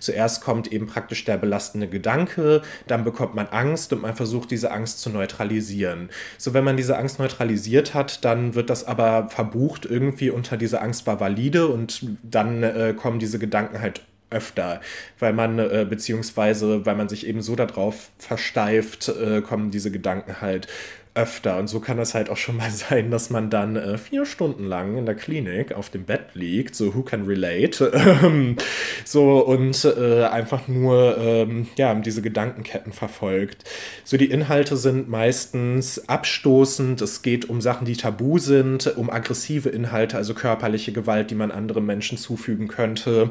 zuerst 0.00 0.42
kommt 0.42 0.72
eben 0.72 0.88
praktisch 0.88 1.24
der 1.24 1.36
belastende 1.36 1.86
Gedanke, 1.88 2.62
dann 2.88 3.04
bekommt 3.04 3.36
man 3.36 3.46
Angst 3.46 3.92
und 3.92 4.02
man 4.02 4.16
versucht 4.16 4.50
diese 4.50 4.72
Angst 4.72 5.00
zu 5.00 5.10
neutralisieren. 5.10 6.08
So, 6.36 6.52
wenn 6.52 6.64
man 6.64 6.76
diese 6.76 6.98
Angst 6.98 7.20
neutralisiert 7.20 7.94
hat, 7.94 8.24
dann 8.24 8.56
wird 8.56 8.70
das 8.70 8.84
aber 8.84 9.28
verbucht 9.28 9.86
irgendwie 9.86 10.30
unter 10.30 10.56
diese 10.56 10.80
Angst 10.80 11.06
war 11.06 11.20
valide 11.20 11.68
und 11.68 12.04
dann 12.22 12.64
äh, 12.64 12.92
kommen 12.96 13.20
diese 13.20 13.38
Gedanken 13.38 13.80
halt 13.80 14.02
öfter, 14.32 14.80
weil 15.18 15.32
man, 15.32 15.58
äh, 15.58 15.86
beziehungsweise 15.88 16.84
weil 16.86 16.96
man 16.96 17.08
sich 17.08 17.26
eben 17.26 17.42
so 17.42 17.56
darauf 17.56 18.10
versteift, 18.18 19.08
äh, 19.08 19.40
kommen 19.42 19.70
diese 19.70 19.90
Gedanken 19.90 20.40
halt 20.40 20.68
öfter. 21.14 21.58
Und 21.58 21.68
so 21.68 21.80
kann 21.80 21.98
es 21.98 22.14
halt 22.14 22.30
auch 22.30 22.36
schon 22.36 22.56
mal 22.56 22.70
sein, 22.70 23.10
dass 23.10 23.30
man 23.30 23.50
dann 23.50 23.76
äh, 23.76 23.98
vier 23.98 24.24
Stunden 24.24 24.64
lang 24.64 24.96
in 24.96 25.06
der 25.06 25.14
Klinik 25.14 25.72
auf 25.72 25.90
dem 25.90 26.04
Bett 26.04 26.34
liegt, 26.34 26.74
so 26.74 26.94
who 26.94 27.02
can 27.02 27.24
relate, 27.26 27.92
ähm, 28.22 28.56
so 29.04 29.40
und 29.44 29.84
äh, 29.84 30.24
einfach 30.24 30.68
nur 30.68 31.18
ähm, 31.18 31.68
ja, 31.76 31.94
diese 31.94 32.22
Gedankenketten 32.22 32.92
verfolgt. 32.92 33.64
So 34.04 34.16
die 34.16 34.30
Inhalte 34.30 34.76
sind 34.76 35.08
meistens 35.08 36.08
abstoßend, 36.08 37.00
es 37.02 37.22
geht 37.22 37.48
um 37.48 37.60
Sachen, 37.60 37.84
die 37.84 37.96
tabu 37.96 38.38
sind, 38.38 38.96
um 38.96 39.10
aggressive 39.10 39.68
Inhalte, 39.68 40.16
also 40.16 40.34
körperliche 40.34 40.92
Gewalt, 40.92 41.30
die 41.30 41.34
man 41.34 41.50
anderen 41.50 41.84
Menschen 41.84 42.16
zufügen 42.16 42.68
könnte, 42.68 43.30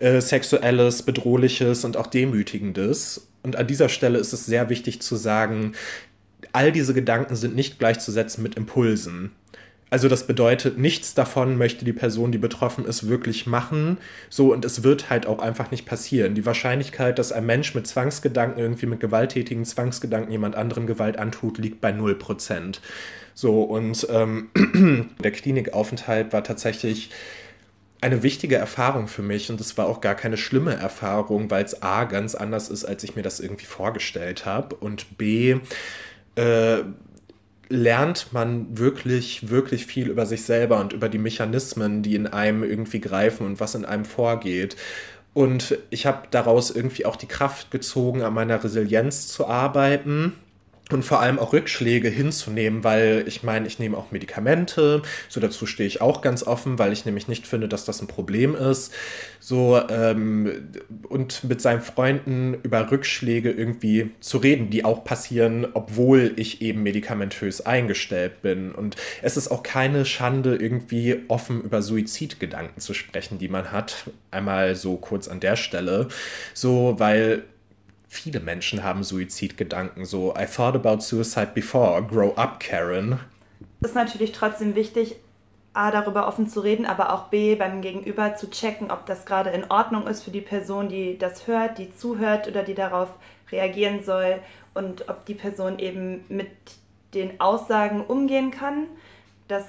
äh, 0.00 0.20
sexuelles, 0.20 1.02
bedrohliches 1.02 1.84
und 1.84 1.96
auch 1.96 2.08
demütigendes. 2.08 3.28
Und 3.42 3.56
an 3.56 3.66
dieser 3.66 3.88
Stelle 3.88 4.18
ist 4.18 4.32
es 4.32 4.44
sehr 4.44 4.68
wichtig 4.68 5.00
zu 5.00 5.16
sagen, 5.16 5.72
all 6.52 6.72
diese 6.72 6.94
Gedanken 6.94 7.36
sind 7.36 7.54
nicht 7.54 7.78
gleichzusetzen 7.78 8.42
mit 8.42 8.54
Impulsen. 8.56 9.32
Also 9.90 10.08
das 10.08 10.28
bedeutet, 10.28 10.78
nichts 10.78 11.14
davon 11.14 11.58
möchte 11.58 11.84
die 11.84 11.92
Person, 11.92 12.30
die 12.30 12.38
betroffen 12.38 12.84
ist, 12.84 13.08
wirklich 13.08 13.48
machen. 13.48 13.98
So, 14.28 14.52
und 14.52 14.64
es 14.64 14.84
wird 14.84 15.10
halt 15.10 15.26
auch 15.26 15.40
einfach 15.40 15.72
nicht 15.72 15.84
passieren. 15.84 16.36
Die 16.36 16.46
Wahrscheinlichkeit, 16.46 17.18
dass 17.18 17.32
ein 17.32 17.44
Mensch 17.44 17.74
mit 17.74 17.88
Zwangsgedanken, 17.88 18.60
irgendwie 18.60 18.86
mit 18.86 19.00
gewalttätigen 19.00 19.64
Zwangsgedanken 19.64 20.30
jemand 20.30 20.54
anderem 20.54 20.86
Gewalt 20.86 21.18
antut, 21.18 21.58
liegt 21.58 21.80
bei 21.80 21.90
0%. 21.90 22.78
So, 23.34 23.62
und 23.64 24.06
ähm, 24.10 24.50
der 25.24 25.32
Klinikaufenthalt 25.32 26.32
war 26.32 26.44
tatsächlich 26.44 27.10
eine 28.00 28.22
wichtige 28.22 28.56
Erfahrung 28.56 29.08
für 29.08 29.22
mich 29.22 29.50
und 29.50 29.60
es 29.60 29.76
war 29.76 29.86
auch 29.86 30.00
gar 30.00 30.14
keine 30.14 30.36
schlimme 30.36 30.74
Erfahrung, 30.74 31.50
weil 31.50 31.64
es 31.64 31.82
A 31.82 32.04
ganz 32.04 32.34
anders 32.34 32.70
ist, 32.70 32.84
als 32.84 33.04
ich 33.04 33.16
mir 33.16 33.22
das 33.22 33.40
irgendwie 33.40 33.66
vorgestellt 33.66 34.46
habe 34.46 34.76
und 34.76 35.18
B 35.18 35.56
äh, 36.36 36.82
lernt 37.68 38.32
man 38.32 38.78
wirklich, 38.78 39.48
wirklich 39.48 39.86
viel 39.86 40.08
über 40.08 40.26
sich 40.26 40.42
selber 40.42 40.80
und 40.80 40.92
über 40.92 41.08
die 41.08 41.18
Mechanismen, 41.18 42.02
die 42.02 42.16
in 42.16 42.26
einem 42.26 42.64
irgendwie 42.64 43.00
greifen 43.00 43.46
und 43.46 43.60
was 43.60 43.74
in 43.74 43.84
einem 43.84 44.04
vorgeht. 44.04 44.76
Und 45.32 45.78
ich 45.90 46.06
habe 46.06 46.26
daraus 46.32 46.70
irgendwie 46.70 47.06
auch 47.06 47.16
die 47.16 47.28
Kraft 47.28 47.70
gezogen, 47.70 48.22
an 48.22 48.34
meiner 48.34 48.62
Resilienz 48.62 49.28
zu 49.28 49.46
arbeiten 49.46 50.32
und 50.92 51.04
vor 51.04 51.20
allem 51.20 51.38
auch 51.38 51.52
Rückschläge 51.52 52.08
hinzunehmen, 52.08 52.84
weil 52.84 53.24
ich 53.26 53.42
meine, 53.42 53.66
ich 53.66 53.78
nehme 53.78 53.96
auch 53.96 54.10
Medikamente, 54.10 55.02
so 55.28 55.40
dazu 55.40 55.66
stehe 55.66 55.86
ich 55.86 56.00
auch 56.00 56.22
ganz 56.22 56.42
offen, 56.42 56.78
weil 56.78 56.92
ich 56.92 57.04
nämlich 57.04 57.28
nicht 57.28 57.46
finde, 57.46 57.68
dass 57.68 57.84
das 57.84 58.00
ein 58.00 58.06
Problem 58.06 58.54
ist. 58.54 58.92
So 59.38 59.80
ähm, 59.88 60.68
und 61.08 61.44
mit 61.44 61.60
seinen 61.60 61.80
Freunden 61.80 62.54
über 62.62 62.90
Rückschläge 62.90 63.50
irgendwie 63.50 64.10
zu 64.20 64.38
reden, 64.38 64.70
die 64.70 64.84
auch 64.84 65.04
passieren, 65.04 65.66
obwohl 65.72 66.32
ich 66.36 66.62
eben 66.62 66.82
medikamentös 66.82 67.62
eingestellt 67.62 68.42
bin. 68.42 68.72
Und 68.72 68.96
es 69.22 69.36
ist 69.36 69.48
auch 69.48 69.62
keine 69.62 70.04
Schande, 70.04 70.56
irgendwie 70.56 71.20
offen 71.28 71.62
über 71.62 71.82
Suizidgedanken 71.82 72.80
zu 72.80 72.94
sprechen, 72.94 73.38
die 73.38 73.48
man 73.48 73.72
hat. 73.72 74.10
Einmal 74.30 74.76
so 74.76 74.96
kurz 74.96 75.28
an 75.28 75.40
der 75.40 75.56
Stelle. 75.56 76.08
So, 76.54 76.96
weil 76.98 77.44
viele 78.10 78.40
Menschen 78.40 78.82
haben 78.82 79.04
Suizidgedanken. 79.04 80.04
So, 80.04 80.34
I 80.36 80.44
thought 80.44 80.74
about 80.74 81.00
suicide 81.00 81.52
before. 81.54 82.02
Grow 82.02 82.34
up, 82.34 82.60
Karen. 82.60 83.20
Es 83.80 83.90
ist 83.90 83.94
natürlich 83.94 84.32
trotzdem 84.32 84.74
wichtig, 84.74 85.16
A, 85.72 85.92
darüber 85.92 86.26
offen 86.26 86.48
zu 86.48 86.60
reden, 86.60 86.84
aber 86.84 87.14
auch 87.14 87.28
B, 87.28 87.54
beim 87.54 87.80
Gegenüber 87.80 88.34
zu 88.34 88.50
checken, 88.50 88.90
ob 88.90 89.06
das 89.06 89.24
gerade 89.24 89.50
in 89.50 89.70
Ordnung 89.70 90.08
ist 90.08 90.24
für 90.24 90.32
die 90.32 90.40
Person, 90.40 90.88
die 90.88 91.16
das 91.16 91.46
hört, 91.46 91.78
die 91.78 91.94
zuhört 91.94 92.48
oder 92.48 92.64
die 92.64 92.74
darauf 92.74 93.10
reagieren 93.52 94.02
soll 94.02 94.40
und 94.74 95.08
ob 95.08 95.24
die 95.26 95.34
Person 95.34 95.78
eben 95.78 96.24
mit 96.28 96.50
den 97.14 97.40
Aussagen 97.40 98.04
umgehen 98.04 98.50
kann. 98.50 98.88
Das 99.46 99.64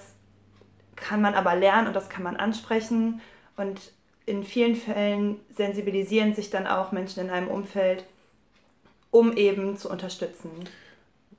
kann 0.95 1.21
man 1.21 1.35
aber 1.35 1.55
lernen 1.55 1.87
und 1.87 1.95
das 1.95 2.09
kann 2.09 2.23
man 2.23 2.35
ansprechen 2.35 3.21
und 3.55 3.91
in 4.25 4.43
vielen 4.43 4.75
Fällen 4.75 5.39
sensibilisieren 5.55 6.33
sich 6.33 6.49
dann 6.49 6.65
auch 6.65 6.91
Menschen 6.91 7.23
in 7.23 7.29
einem 7.29 7.47
Umfeld 7.47 8.05
um 9.11 9.35
eben 9.35 9.77
zu 9.77 9.89
unterstützen. 9.89 10.49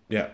Ja, 0.08 0.28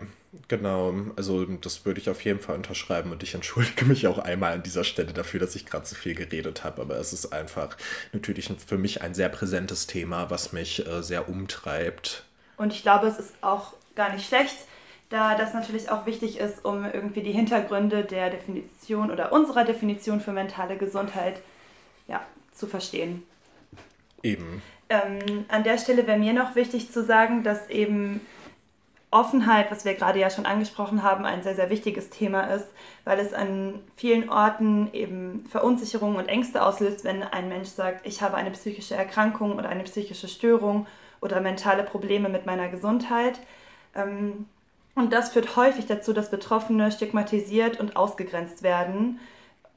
genau. 0.48 0.92
Also 1.16 1.44
das 1.44 1.86
würde 1.86 2.00
ich 2.00 2.10
auf 2.10 2.24
jeden 2.24 2.40
Fall 2.40 2.56
unterschreiben 2.56 3.12
und 3.12 3.22
ich 3.22 3.34
entschuldige 3.34 3.84
mich 3.84 4.06
auch 4.08 4.18
einmal 4.18 4.52
an 4.52 4.62
dieser 4.62 4.84
Stelle 4.84 5.12
dafür, 5.12 5.40
dass 5.40 5.54
ich 5.54 5.66
gerade 5.66 5.86
so 5.86 5.94
viel 5.94 6.14
geredet 6.14 6.64
habe. 6.64 6.82
Aber 6.82 6.96
es 6.96 7.12
ist 7.12 7.32
einfach 7.32 7.76
natürlich 8.12 8.50
für 8.66 8.76
mich 8.76 9.02
ein 9.02 9.14
sehr 9.14 9.28
präsentes 9.28 9.86
Thema, 9.86 10.30
was 10.30 10.52
mich 10.52 10.84
äh, 10.86 11.02
sehr 11.02 11.28
umtreibt. 11.28 12.24
Und 12.56 12.72
ich 12.72 12.82
glaube, 12.82 13.06
es 13.06 13.18
ist 13.20 13.34
auch 13.40 13.74
gar 13.94 14.12
nicht 14.12 14.26
schlecht, 14.26 14.56
da 15.10 15.36
das 15.36 15.54
natürlich 15.54 15.90
auch 15.90 16.06
wichtig 16.06 16.38
ist, 16.38 16.64
um 16.64 16.84
irgendwie 16.84 17.22
die 17.22 17.32
Hintergründe 17.32 18.04
der 18.04 18.30
Definition 18.30 19.10
oder 19.10 19.32
unserer 19.32 19.64
Definition 19.64 20.20
für 20.20 20.32
mentale 20.32 20.76
Gesundheit 20.76 21.40
ja, 22.08 22.20
zu 22.52 22.66
verstehen. 22.66 23.22
Eben. 24.22 24.60
Ähm, 24.90 25.44
an 25.48 25.64
der 25.64 25.78
Stelle 25.78 26.06
wäre 26.06 26.18
mir 26.18 26.32
noch 26.32 26.54
wichtig 26.54 26.90
zu 26.90 27.04
sagen, 27.04 27.42
dass 27.42 27.68
eben 27.68 28.20
Offenheit, 29.10 29.70
was 29.70 29.84
wir 29.84 29.94
gerade 29.94 30.18
ja 30.18 30.28
schon 30.28 30.44
angesprochen 30.44 31.02
haben, 31.02 31.24
ein 31.24 31.42
sehr, 31.42 31.54
sehr 31.54 31.70
wichtiges 31.70 32.10
Thema 32.10 32.42
ist, 32.42 32.66
weil 33.04 33.18
es 33.18 33.32
an 33.32 33.80
vielen 33.96 34.28
Orten 34.28 34.92
eben 34.92 35.46
Verunsicherung 35.50 36.16
und 36.16 36.28
Ängste 36.28 36.62
auslöst, 36.62 37.04
wenn 37.04 37.22
ein 37.22 37.48
Mensch 37.48 37.68
sagt, 37.68 38.06
ich 38.06 38.20
habe 38.20 38.36
eine 38.36 38.50
psychische 38.50 38.94
Erkrankung 38.94 39.56
oder 39.56 39.70
eine 39.70 39.84
psychische 39.84 40.28
Störung 40.28 40.86
oder 41.20 41.40
mentale 41.40 41.84
Probleme 41.84 42.28
mit 42.28 42.44
meiner 42.44 42.68
Gesundheit. 42.68 43.40
Ähm, 43.94 44.46
und 44.94 45.12
das 45.12 45.30
führt 45.30 45.56
häufig 45.56 45.86
dazu, 45.86 46.12
dass 46.12 46.30
Betroffene 46.30 46.92
stigmatisiert 46.92 47.80
und 47.80 47.96
ausgegrenzt 47.96 48.62
werden. 48.62 49.20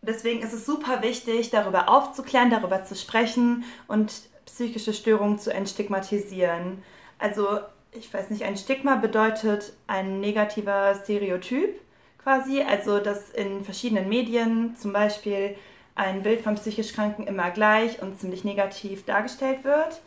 Deswegen 0.02 0.42
ist 0.42 0.52
es 0.52 0.66
super 0.66 1.04
wichtig, 1.04 1.52
darüber 1.52 1.88
aufzuklären, 1.88 2.50
darüber 2.50 2.84
zu 2.84 2.96
sprechen 2.96 3.64
und 3.88 4.12
psychische 4.54 4.94
Störungen 4.94 5.40
zu 5.40 5.54
entstigmatisieren. 5.54 6.84
Also 7.20 7.60
ich 7.94 8.14
weiß 8.14 8.30
nicht, 8.30 8.44
ein 8.44 8.58
Stigma 8.58 8.96
bedeutet 8.96 9.74
ein 9.88 10.20
negativer 10.20 10.96
Stereotyp 10.96 11.80
quasi, 12.24 12.62
also 12.62 13.00
dass 13.00 13.30
in 13.32 13.64
verschiedenen 13.64 14.10
Medien 14.10 14.76
zum 14.76 14.94
Beispiel 14.94 15.56
ein 15.96 16.24
Bild 16.24 16.42
von 16.42 16.56
psychisch 16.56 16.94
Kranken 16.94 17.28
immer 17.28 17.52
gleich 17.52 18.02
und 18.02 18.20
ziemlich 18.20 18.44
negativ 18.44 19.06
dargestellt 19.06 19.64
wird. 19.64 20.02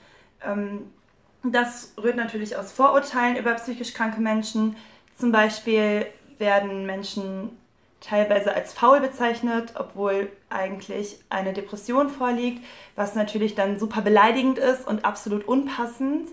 Ähm, 0.44 0.90
das 1.42 1.92
rührt 2.02 2.16
natürlich 2.16 2.56
aus 2.56 2.72
Vorurteilen 2.72 3.36
über 3.36 3.54
psychisch 3.54 3.92
kranke 3.92 4.20
Menschen. 4.20 4.76
Zum 5.18 5.30
Beispiel 5.30 6.06
werden 6.38 6.86
Menschen 6.86 7.50
teilweise 8.04 8.54
als 8.54 8.72
faul 8.72 9.00
bezeichnet, 9.00 9.74
obwohl 9.76 10.30
eigentlich 10.50 11.18
eine 11.30 11.52
Depression 11.52 12.10
vorliegt, 12.10 12.64
was 12.96 13.14
natürlich 13.14 13.54
dann 13.54 13.78
super 13.78 14.02
beleidigend 14.02 14.58
ist 14.58 14.86
und 14.86 15.04
absolut 15.04 15.46
unpassend 15.46 16.28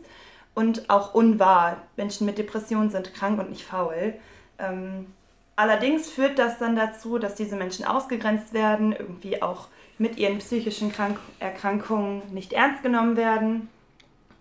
und 0.53 0.89
auch 0.89 1.13
unwahr. 1.13 1.77
Menschen 1.95 2.25
mit 2.25 2.37
Depressionen 2.37 2.89
sind 2.89 3.13
krank 3.13 3.39
und 3.39 3.49
nicht 3.49 3.63
faul. 3.63 4.13
Ähm, 4.59 5.13
allerdings 5.55 6.09
führt 6.09 6.39
das 6.39 6.59
dann 6.59 6.75
dazu, 6.75 7.17
dass 7.17 7.35
diese 7.35 7.55
Menschen 7.55 7.85
ausgegrenzt 7.85 8.53
werden, 8.53 8.93
irgendwie 8.93 9.41
auch 9.41 9.67
mit 9.97 10.17
ihren 10.17 10.39
psychischen 10.39 10.91
Krank 10.91 11.19
Erkrankungen 11.39 12.21
nicht 12.33 12.53
ernst 12.53 12.83
genommen 12.83 13.15
werden. 13.15 13.69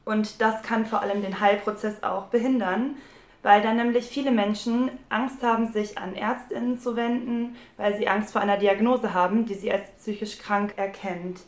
Und 0.04 0.40
das 0.40 0.62
kann 0.62 0.86
vor 0.86 1.02
allem 1.02 1.22
den 1.22 1.38
Heilprozess 1.38 2.02
auch 2.02 2.24
behindern, 2.26 2.96
weil 3.42 3.62
dann 3.62 3.76
nämlich 3.76 4.06
viele 4.06 4.30
Menschen 4.30 4.90
Angst 5.08 5.42
haben, 5.42 5.72
sich 5.72 5.98
an 5.98 6.14
Ärztinnen 6.14 6.78
zu 6.78 6.96
wenden, 6.96 7.56
weil 7.76 7.96
sie 7.96 8.08
Angst 8.08 8.32
vor 8.32 8.40
einer 8.40 8.58
Diagnose 8.58 9.14
haben, 9.14 9.46
die 9.46 9.54
sie 9.54 9.72
als 9.72 9.90
psychisch 9.98 10.38
krank 10.38 10.74
erkennt. 10.76 11.40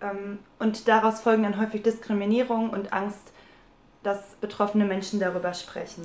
Ähm, 0.00 0.38
und 0.58 0.88
daraus 0.88 1.20
folgen 1.20 1.42
dann 1.42 1.60
häufig 1.60 1.82
Diskriminierung 1.82 2.70
und 2.70 2.92
Angst 2.92 3.34
dass 4.04 4.36
betroffene 4.40 4.84
Menschen 4.84 5.18
darüber 5.18 5.52
sprechen. 5.54 6.04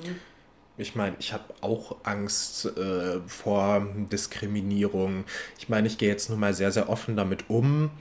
Ich 0.77 0.95
meine, 0.95 1.15
ich 1.19 1.33
habe 1.33 1.43
auch 1.61 1.97
Angst 2.03 2.65
äh, 2.77 3.19
vor 3.27 3.85
Diskriminierung. 4.11 5.25
Ich 5.57 5.67
meine, 5.67 5.87
ich 5.87 5.97
gehe 5.97 6.09
jetzt 6.09 6.29
nun 6.29 6.39
mal 6.39 6.53
sehr, 6.53 6.71
sehr 6.71 6.89
offen 6.89 7.17
damit 7.17 7.49
um. 7.49 7.91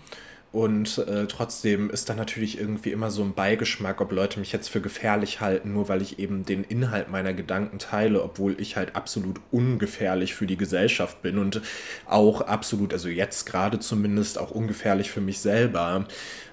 Und 0.51 0.97
äh, 0.99 1.27
trotzdem 1.27 1.91
ist 1.91 2.09
da 2.09 2.15
natürlich 2.15 2.59
irgendwie 2.59 2.91
immer 2.91 3.11
so 3.11 3.23
ein 3.23 3.35
Beigeschmack, 3.35 4.01
ob 4.01 4.13
Leute 4.13 4.41
mich 4.41 4.51
jetzt 4.51 4.69
für 4.69 4.81
gefährlich 4.81 5.43
halten, 5.43 5.75
nur 5.75 5.89
weil 5.89 6.01
ich 6.01 6.19
eben 6.19 6.47
den 6.47 6.65
Inhalt 6.65 7.11
meiner 7.11 7.35
Gedanken 7.35 7.79
teile, 7.79 8.23
obwohl 8.23 8.59
ich 8.59 8.77
halt 8.77 8.97
absolut 8.97 9.41
ungefährlich 9.51 10.35
für 10.35 10.47
die 10.47 10.57
Gesellschaft 10.57 11.21
bin 11.21 11.39
und 11.39 11.61
auch 12.07 12.41
absolut, 12.41 12.95
also 12.95 13.11
jetzt 13.11 13.45
gerade 13.45 13.79
zumindest 13.79 14.39
auch 14.39 14.51
ungefährlich 14.51 15.11
für 15.11 15.21
mich 15.21 15.39
selber. 15.41 16.07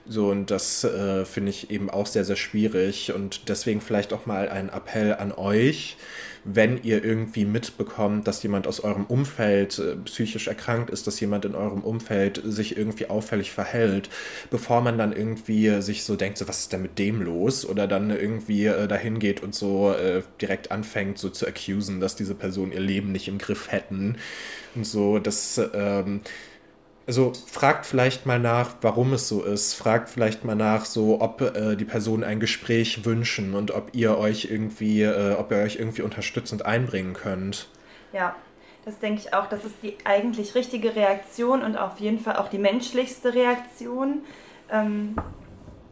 So, 0.07 0.29
und 0.29 0.51
das 0.51 0.83
äh, 0.83 1.25
finde 1.25 1.49
ich 1.49 1.71
eben 1.71 1.89
auch 1.89 2.05
sehr, 2.05 2.25
sehr 2.25 2.35
schwierig. 2.35 3.11
Und 3.13 3.49
deswegen 3.49 3.81
vielleicht 3.81 4.13
auch 4.13 4.25
mal 4.25 4.49
ein 4.49 4.69
Appell 4.69 5.15
an 5.15 5.31
euch, 5.31 5.97
wenn 6.43 6.83
ihr 6.83 7.03
irgendwie 7.03 7.43
mitbekommt, 7.43 8.27
dass 8.27 8.43
jemand 8.43 8.67
aus 8.67 8.79
eurem 8.79 9.05
Umfeld 9.05 9.79
äh, 9.79 9.95
psychisch 10.05 10.47
erkrankt 10.47 10.91
ist, 10.91 11.07
dass 11.07 11.19
jemand 11.19 11.43
in 11.43 11.55
eurem 11.55 11.81
Umfeld 11.81 12.39
sich 12.45 12.77
irgendwie 12.77 13.07
auffällig 13.07 13.51
verhält, 13.51 14.09
bevor 14.51 14.81
man 14.81 14.99
dann 14.99 15.11
irgendwie 15.11 15.81
sich 15.81 16.03
so 16.03 16.15
denkt, 16.15 16.37
so 16.37 16.47
was 16.47 16.59
ist 16.59 16.73
denn 16.73 16.83
mit 16.83 16.99
dem 16.99 17.23
los? 17.23 17.65
Oder 17.65 17.87
dann 17.87 18.11
irgendwie 18.11 18.67
äh, 18.67 18.87
dahin 18.87 19.17
geht 19.17 19.41
und 19.41 19.55
so 19.55 19.91
äh, 19.91 20.21
direkt 20.39 20.71
anfängt, 20.71 21.17
so 21.17 21.29
zu 21.29 21.47
accusen, 21.47 21.99
dass 21.99 22.15
diese 22.15 22.35
Person 22.35 22.71
ihr 22.71 22.79
Leben 22.79 23.11
nicht 23.11 23.27
im 23.27 23.39
Griff 23.39 23.71
hätten. 23.71 24.17
Und 24.75 24.85
so, 24.85 25.17
das 25.17 25.59
ähm, 25.73 26.21
also 27.07 27.33
fragt 27.47 27.85
vielleicht 27.85 28.25
mal 28.25 28.39
nach, 28.39 28.71
warum 28.81 29.13
es 29.13 29.27
so 29.27 29.43
ist. 29.43 29.75
Fragt 29.75 30.09
vielleicht 30.09 30.43
mal 30.43 30.55
nach, 30.55 30.85
so 30.85 31.21
ob 31.21 31.41
äh, 31.41 31.75
die 31.75 31.85
Personen 31.85 32.23
ein 32.23 32.39
Gespräch 32.39 33.05
wünschen 33.05 33.53
und 33.53 33.71
ob 33.71 33.89
ihr 33.93 34.17
euch 34.17 34.45
irgendwie, 34.49 35.03
äh, 35.03 35.33
ob 35.33 35.51
ihr 35.51 35.57
euch 35.57 35.75
irgendwie 35.75 36.01
unterstützend 36.01 36.65
einbringen 36.65 37.13
könnt. 37.13 37.67
Ja, 38.11 38.35
das 38.85 38.97
denke 38.99 39.21
ich 39.21 39.33
auch. 39.33 39.47
Das 39.47 39.63
ist 39.65 39.75
die 39.83 39.95
eigentlich 40.03 40.55
richtige 40.55 40.95
Reaktion 40.95 41.61
und 41.61 41.77
auf 41.77 41.99
jeden 41.99 42.19
Fall 42.19 42.37
auch 42.37 42.49
die 42.49 42.57
menschlichste 42.57 43.35
Reaktion. 43.35 44.23
Ähm, 44.71 45.15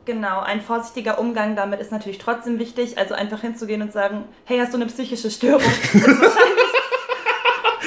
genau, 0.05 0.39
ein 0.41 0.61
vorsichtiger 0.61 1.19
Umgang 1.19 1.55
damit 1.55 1.79
ist 1.79 1.91
natürlich 1.91 2.17
trotzdem 2.17 2.57
wichtig. 2.57 2.97
Also 2.97 3.13
einfach 3.13 3.41
hinzugehen 3.41 3.83
und 3.83 3.93
sagen, 3.93 4.25
hey, 4.45 4.57
hast 4.57 4.73
du 4.73 4.77
eine 4.77 4.87
psychische 4.87 5.29
Störung? 5.29 5.61
Das 5.93 5.93
ist 5.93 6.21
wahrscheinlich 6.21 6.72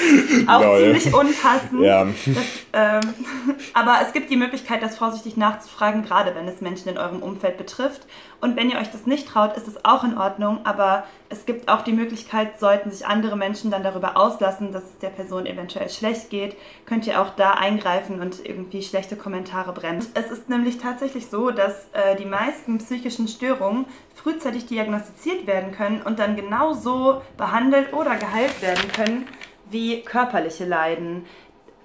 auch 0.47 0.61
Lol. 0.61 0.83
ziemlich 0.83 1.13
unpassend. 1.13 1.81
Ja. 1.81 2.05
Das, 2.05 2.45
ähm, 2.73 3.13
aber 3.73 3.99
es 4.05 4.13
gibt 4.13 4.29
die 4.29 4.37
Möglichkeit, 4.37 4.81
das 4.81 4.97
vorsichtig 4.97 5.37
nachzufragen, 5.37 6.03
gerade 6.03 6.35
wenn 6.35 6.47
es 6.47 6.61
Menschen 6.61 6.89
in 6.89 6.97
eurem 6.97 7.21
Umfeld 7.21 7.57
betrifft. 7.57 8.01
Und 8.39 8.55
wenn 8.55 8.69
ihr 8.69 8.77
euch 8.77 8.91
das 8.91 9.07
nicht 9.07 9.27
traut, 9.27 9.57
ist 9.57 9.67
es 9.67 9.83
auch 9.83 10.03
in 10.03 10.15
Ordnung. 10.17 10.59
Aber 10.63 11.05
es 11.29 11.45
gibt 11.45 11.69
auch 11.69 11.81
die 11.81 11.93
Möglichkeit, 11.93 12.59
sollten 12.59 12.91
sich 12.91 13.07
andere 13.07 13.35
Menschen 13.35 13.71
dann 13.71 13.83
darüber 13.83 14.15
auslassen, 14.15 14.71
dass 14.71 14.83
es 14.83 14.97
der 14.99 15.09
Person 15.09 15.45
eventuell 15.45 15.89
schlecht 15.89 16.29
geht, 16.29 16.55
könnt 16.85 17.07
ihr 17.07 17.19
auch 17.19 17.31
da 17.31 17.51
eingreifen 17.51 18.21
und 18.21 18.45
irgendwie 18.45 18.83
schlechte 18.83 19.15
Kommentare 19.15 19.73
brennen. 19.73 20.05
Es 20.13 20.29
ist 20.29 20.49
nämlich 20.49 20.77
tatsächlich 20.77 21.27
so, 21.27 21.49
dass 21.49 21.87
äh, 21.93 22.15
die 22.15 22.25
meisten 22.25 22.77
psychischen 22.77 23.27
Störungen 23.27 23.85
frühzeitig 24.15 24.67
diagnostiziert 24.67 25.47
werden 25.47 25.71
können 25.71 26.01
und 26.01 26.19
dann 26.19 26.35
genauso 26.35 27.21
behandelt 27.37 27.91
oder 27.93 28.15
geheilt 28.15 28.61
werden 28.61 28.91
können 28.93 29.27
wie 29.69 30.01
körperliche 30.01 30.65
Leiden. 30.65 31.25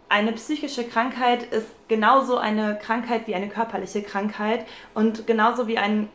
Eine 0.08 0.32
psychische 0.32 0.84
Krankheit 0.84 1.42
ist 1.44 1.68
genauso 1.88 2.36
eine 2.36 2.78
Krankheit 2.78 3.26
wie 3.26 3.34
eine 3.34 3.48
körperliche 3.48 4.02
Krankheit 4.02 4.66
und 4.94 5.26
genauso 5.26 5.66
wie 5.66 5.78
ein, 5.78 6.08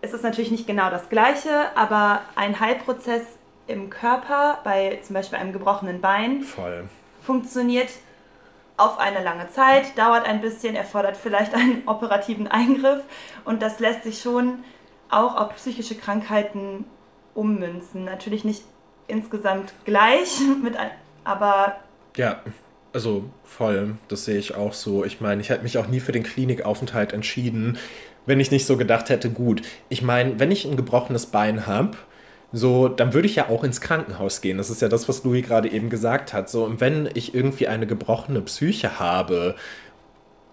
es 0.00 0.14
ist 0.14 0.22
natürlich 0.22 0.50
nicht 0.50 0.66
genau 0.66 0.90
das 0.90 1.08
gleiche, 1.08 1.76
aber 1.76 2.22
ein 2.34 2.58
Heilprozess 2.58 3.22
im 3.66 3.90
Körper, 3.90 4.58
bei 4.64 4.98
zum 5.02 5.14
Beispiel 5.14 5.38
einem 5.38 5.52
gebrochenen 5.52 6.00
Bein, 6.00 6.42
Voll. 6.42 6.88
funktioniert 7.20 7.90
auf 8.76 8.98
eine 8.98 9.22
lange 9.22 9.48
Zeit, 9.50 9.96
dauert 9.96 10.26
ein 10.26 10.40
bisschen, 10.40 10.74
erfordert 10.74 11.16
vielleicht 11.16 11.54
einen 11.54 11.82
operativen 11.86 12.48
Eingriff 12.48 13.02
und 13.44 13.62
das 13.62 13.78
lässt 13.78 14.04
sich 14.04 14.20
schon 14.20 14.64
auch 15.10 15.36
auf 15.36 15.54
psychische 15.56 15.94
Krankheiten 15.94 16.86
ummünzen. 17.34 18.04
Natürlich 18.04 18.44
nicht 18.44 18.64
insgesamt 19.12 19.72
gleich, 19.84 20.40
mit, 20.62 20.74
aber. 21.24 21.76
Ja, 22.16 22.40
also 22.92 23.24
voll, 23.44 23.96
das 24.08 24.24
sehe 24.24 24.38
ich 24.38 24.54
auch 24.54 24.72
so. 24.72 25.04
Ich 25.04 25.20
meine, 25.20 25.40
ich 25.40 25.50
hätte 25.50 25.62
mich 25.62 25.78
auch 25.78 25.86
nie 25.86 26.00
für 26.00 26.12
den 26.12 26.22
Klinikaufenthalt 26.22 27.12
entschieden, 27.12 27.78
wenn 28.26 28.40
ich 28.40 28.50
nicht 28.50 28.66
so 28.66 28.76
gedacht 28.76 29.08
hätte, 29.08 29.30
gut, 29.30 29.62
ich 29.88 30.02
meine, 30.02 30.38
wenn 30.38 30.50
ich 30.50 30.64
ein 30.64 30.76
gebrochenes 30.76 31.26
Bein 31.26 31.66
habe, 31.66 31.96
so, 32.52 32.88
dann 32.88 33.14
würde 33.14 33.26
ich 33.26 33.36
ja 33.36 33.48
auch 33.48 33.64
ins 33.64 33.80
Krankenhaus 33.80 34.42
gehen. 34.42 34.58
Das 34.58 34.68
ist 34.68 34.82
ja 34.82 34.88
das, 34.88 35.08
was 35.08 35.24
Louis 35.24 35.44
gerade 35.44 35.70
eben 35.70 35.88
gesagt 35.88 36.34
hat. 36.34 36.50
So, 36.50 36.64
und 36.64 36.80
wenn 36.80 37.08
ich 37.14 37.34
irgendwie 37.34 37.66
eine 37.66 37.86
gebrochene 37.86 38.42
Psyche 38.42 39.00
habe, 39.00 39.56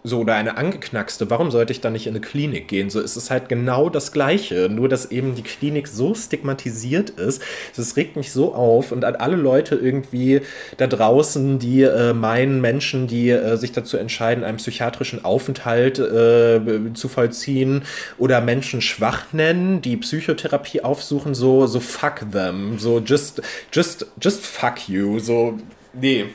so 0.03 0.19
oder 0.19 0.35
eine 0.35 0.57
angeknackste, 0.57 1.29
warum 1.29 1.51
sollte 1.51 1.73
ich 1.73 1.81
dann 1.81 1.93
nicht 1.93 2.07
in 2.07 2.13
eine 2.13 2.21
Klinik 2.21 2.67
gehen? 2.67 2.89
So 2.89 3.01
ist 3.01 3.15
es 3.15 3.29
halt 3.29 3.49
genau 3.49 3.89
das 3.89 4.11
Gleiche, 4.11 4.69
nur 4.69 4.89
dass 4.89 5.11
eben 5.11 5.35
die 5.35 5.43
Klinik 5.43 5.87
so 5.87 6.15
stigmatisiert 6.15 7.09
ist. 7.11 7.41
Das 7.75 7.95
regt 7.97 8.15
mich 8.15 8.31
so 8.31 8.53
auf 8.53 8.91
und 8.91 9.03
an 9.03 9.15
alle 9.15 9.35
Leute 9.35 9.75
irgendwie 9.75 10.41
da 10.77 10.87
draußen, 10.87 11.59
die 11.59 11.83
äh, 11.83 12.13
meinen 12.13 12.61
Menschen, 12.61 13.07
die 13.07 13.29
äh, 13.29 13.57
sich 13.57 13.71
dazu 13.71 13.97
entscheiden, 13.97 14.43
einen 14.43 14.57
psychiatrischen 14.57 15.25
Aufenthalt 15.25 15.99
äh, 15.99 16.61
zu 16.93 17.09
vollziehen 17.09 17.83
oder 18.17 18.41
Menschen 18.41 18.81
schwach 18.81 19.33
nennen, 19.33 19.81
die 19.81 19.97
Psychotherapie 19.97 20.81
aufsuchen, 20.81 21.35
so 21.35 21.67
so 21.67 21.79
fuck 21.79 22.31
them, 22.31 22.79
so 22.79 22.99
just 22.99 23.41
just 23.71 24.05
just 24.21 24.45
fuck 24.45 24.87
you, 24.87 25.19
so 25.19 25.57
nee. 25.93 26.25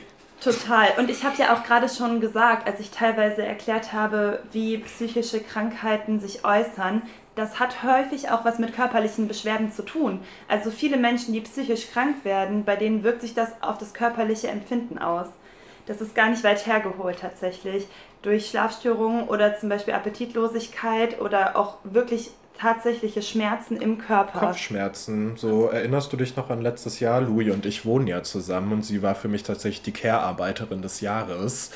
Total. 0.41 0.89
Und 0.97 1.09
ich 1.09 1.23
habe 1.23 1.37
ja 1.37 1.55
auch 1.55 1.63
gerade 1.63 1.89
schon 1.89 2.19
gesagt, 2.21 2.67
als 2.67 2.79
ich 2.79 2.91
teilweise 2.91 3.43
erklärt 3.43 3.93
habe, 3.93 4.43
wie 4.51 4.77
psychische 4.79 5.39
Krankheiten 5.41 6.19
sich 6.19 6.45
äußern, 6.45 7.01
das 7.35 7.59
hat 7.59 7.83
häufig 7.83 8.29
auch 8.29 8.45
was 8.45 8.59
mit 8.59 8.75
körperlichen 8.75 9.27
Beschwerden 9.27 9.71
zu 9.71 9.83
tun. 9.83 10.19
Also 10.47 10.71
viele 10.71 10.97
Menschen, 10.97 11.33
die 11.33 11.41
psychisch 11.41 11.91
krank 11.91 12.23
werden, 12.23 12.63
bei 12.63 12.75
denen 12.75 13.03
wirkt 13.03 13.21
sich 13.21 13.33
das 13.33 13.61
auf 13.61 13.77
das 13.77 13.93
körperliche 13.93 14.47
Empfinden 14.47 14.99
aus. 14.99 15.27
Das 15.85 16.01
ist 16.01 16.15
gar 16.15 16.29
nicht 16.29 16.43
weit 16.43 16.65
hergeholt 16.65 17.19
tatsächlich. 17.19 17.87
Durch 18.21 18.47
Schlafstörungen 18.47 19.27
oder 19.27 19.57
zum 19.57 19.69
Beispiel 19.69 19.93
Appetitlosigkeit 19.93 21.19
oder 21.21 21.57
auch 21.57 21.77
wirklich 21.83 22.31
tatsächliche 22.59 23.21
Schmerzen 23.21 23.77
im 23.77 23.97
Körper. 23.97 24.39
Kopfschmerzen. 24.39 25.35
So 25.37 25.67
erinnerst 25.67 26.11
du 26.13 26.17
dich 26.17 26.35
noch 26.35 26.49
an 26.49 26.61
letztes 26.61 26.99
Jahr? 26.99 27.21
Louis 27.21 27.53
und 27.53 27.65
ich 27.65 27.85
wohnen 27.85 28.07
ja 28.07 28.23
zusammen 28.23 28.71
und 28.73 28.85
sie 28.85 29.01
war 29.01 29.15
für 29.15 29.27
mich 29.27 29.43
tatsächlich 29.43 29.81
die 29.81 29.91
Care-Arbeiterin 29.91 30.81
des 30.81 31.01
Jahres. 31.01 31.71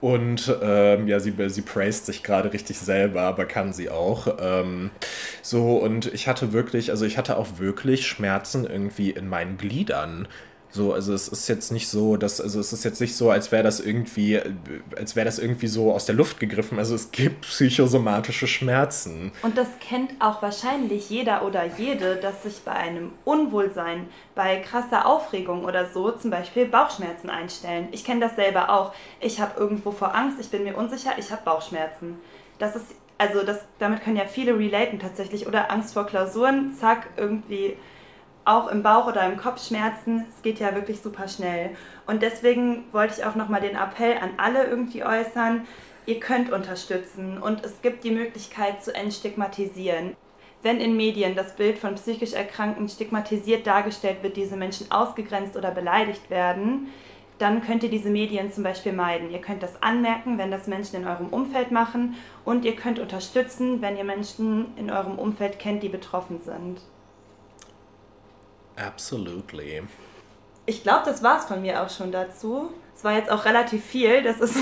Und 0.00 0.52
ähm, 0.60 1.06
ja, 1.06 1.20
sie, 1.20 1.32
sie 1.48 1.62
praised 1.62 2.06
sich 2.06 2.24
gerade 2.24 2.52
richtig 2.52 2.80
selber, 2.80 3.22
aber 3.22 3.44
kann 3.44 3.72
sie 3.72 3.88
auch. 3.88 4.36
Ähm, 4.40 4.90
so, 5.42 5.76
und 5.76 6.12
ich 6.12 6.26
hatte 6.26 6.52
wirklich, 6.52 6.90
also 6.90 7.04
ich 7.04 7.18
hatte 7.18 7.36
auch 7.36 7.58
wirklich 7.58 8.08
Schmerzen 8.08 8.66
irgendwie 8.66 9.10
in 9.10 9.28
meinen 9.28 9.58
Gliedern. 9.58 10.26
So, 10.74 10.94
also 10.94 11.12
es 11.12 11.28
ist 11.28 11.48
jetzt 11.48 11.70
nicht 11.70 11.86
so, 11.88 12.16
dass, 12.16 12.40
also 12.40 12.58
es 12.58 12.72
ist 12.72 12.82
jetzt 12.82 13.00
nicht 13.02 13.14
so, 13.14 13.30
als 13.30 13.52
wäre 13.52 13.62
das 13.62 13.78
irgendwie, 13.78 14.40
als 14.96 15.14
wäre 15.14 15.26
das 15.26 15.38
irgendwie 15.38 15.66
so 15.66 15.92
aus 15.92 16.06
der 16.06 16.14
Luft 16.14 16.40
gegriffen. 16.40 16.78
Also 16.78 16.94
es 16.94 17.10
gibt 17.12 17.42
psychosomatische 17.42 18.46
Schmerzen. 18.46 19.32
Und 19.42 19.58
das 19.58 19.68
kennt 19.86 20.12
auch 20.18 20.40
wahrscheinlich 20.40 21.10
jeder 21.10 21.44
oder 21.44 21.64
jede, 21.76 22.16
dass 22.16 22.42
sich 22.42 22.60
bei 22.64 22.72
einem 22.72 23.12
Unwohlsein, 23.26 24.06
bei 24.34 24.56
krasser 24.60 25.04
Aufregung 25.04 25.66
oder 25.66 25.90
so 25.92 26.10
zum 26.10 26.30
Beispiel 26.30 26.64
Bauchschmerzen 26.64 27.28
einstellen. 27.28 27.88
Ich 27.92 28.02
kenne 28.02 28.20
das 28.20 28.34
selber 28.36 28.70
auch. 28.70 28.94
Ich 29.20 29.40
habe 29.40 29.60
irgendwo 29.60 29.90
vor 29.90 30.14
Angst, 30.14 30.38
ich 30.40 30.48
bin 30.48 30.64
mir 30.64 30.74
unsicher, 30.76 31.12
ich 31.18 31.30
habe 31.30 31.42
Bauchschmerzen. 31.44 32.16
Das 32.58 32.76
ist, 32.76 32.86
also 33.18 33.42
das, 33.44 33.58
damit 33.78 34.02
können 34.02 34.16
ja 34.16 34.24
viele 34.24 34.58
relaten 34.58 34.98
tatsächlich. 34.98 35.46
Oder 35.46 35.70
Angst 35.70 35.92
vor 35.92 36.06
Klausuren, 36.06 36.74
zack, 36.80 37.10
irgendwie 37.18 37.76
auch 38.44 38.68
im 38.68 38.82
Bauch 38.82 39.06
oder 39.06 39.24
im 39.26 39.36
Kopf 39.36 39.66
Schmerzen, 39.66 40.26
es 40.28 40.42
geht 40.42 40.58
ja 40.58 40.74
wirklich 40.74 41.00
super 41.00 41.28
schnell. 41.28 41.70
Und 42.06 42.22
deswegen 42.22 42.84
wollte 42.92 43.14
ich 43.18 43.24
auch 43.24 43.34
nochmal 43.34 43.60
den 43.60 43.76
Appell 43.76 44.16
an 44.18 44.30
alle 44.36 44.64
irgendwie 44.64 45.04
äußern, 45.04 45.66
ihr 46.06 46.18
könnt 46.18 46.50
unterstützen 46.50 47.38
und 47.38 47.64
es 47.64 47.80
gibt 47.82 48.04
die 48.04 48.10
Möglichkeit 48.10 48.82
zu 48.82 48.94
entstigmatisieren. 48.94 50.16
Wenn 50.62 50.80
in 50.80 50.96
Medien 50.96 51.34
das 51.34 51.56
Bild 51.56 51.78
von 51.78 51.96
psychisch 51.96 52.34
Erkrankten 52.34 52.88
stigmatisiert 52.88 53.66
dargestellt 53.66 54.22
wird, 54.22 54.36
diese 54.36 54.56
Menschen 54.56 54.90
ausgegrenzt 54.90 55.56
oder 55.56 55.72
beleidigt 55.72 56.30
werden, 56.30 56.88
dann 57.38 57.62
könnt 57.62 57.82
ihr 57.82 57.90
diese 57.90 58.10
Medien 58.10 58.52
zum 58.52 58.62
Beispiel 58.62 58.92
meiden. 58.92 59.30
Ihr 59.30 59.40
könnt 59.40 59.64
das 59.64 59.82
anmerken, 59.82 60.38
wenn 60.38 60.52
das 60.52 60.68
Menschen 60.68 60.96
in 60.96 61.08
eurem 61.08 61.28
Umfeld 61.28 61.72
machen 61.72 62.14
und 62.44 62.64
ihr 62.64 62.76
könnt 62.76 63.00
unterstützen, 63.00 63.82
wenn 63.82 63.96
ihr 63.96 64.04
Menschen 64.04 64.66
in 64.76 64.90
eurem 64.90 65.18
Umfeld 65.18 65.58
kennt, 65.58 65.82
die 65.82 65.88
betroffen 65.88 66.40
sind. 66.44 66.80
Absolutely. 68.82 69.82
Ich 70.66 70.82
glaube, 70.82 71.02
das 71.06 71.22
war 71.22 71.38
es 71.38 71.44
von 71.44 71.62
mir 71.62 71.82
auch 71.82 71.90
schon 71.90 72.12
dazu. 72.12 72.70
Es 72.96 73.04
war 73.04 73.16
jetzt 73.16 73.30
auch 73.30 73.44
relativ 73.44 73.84
viel. 73.84 74.22
Das 74.22 74.40
ist 74.40 74.56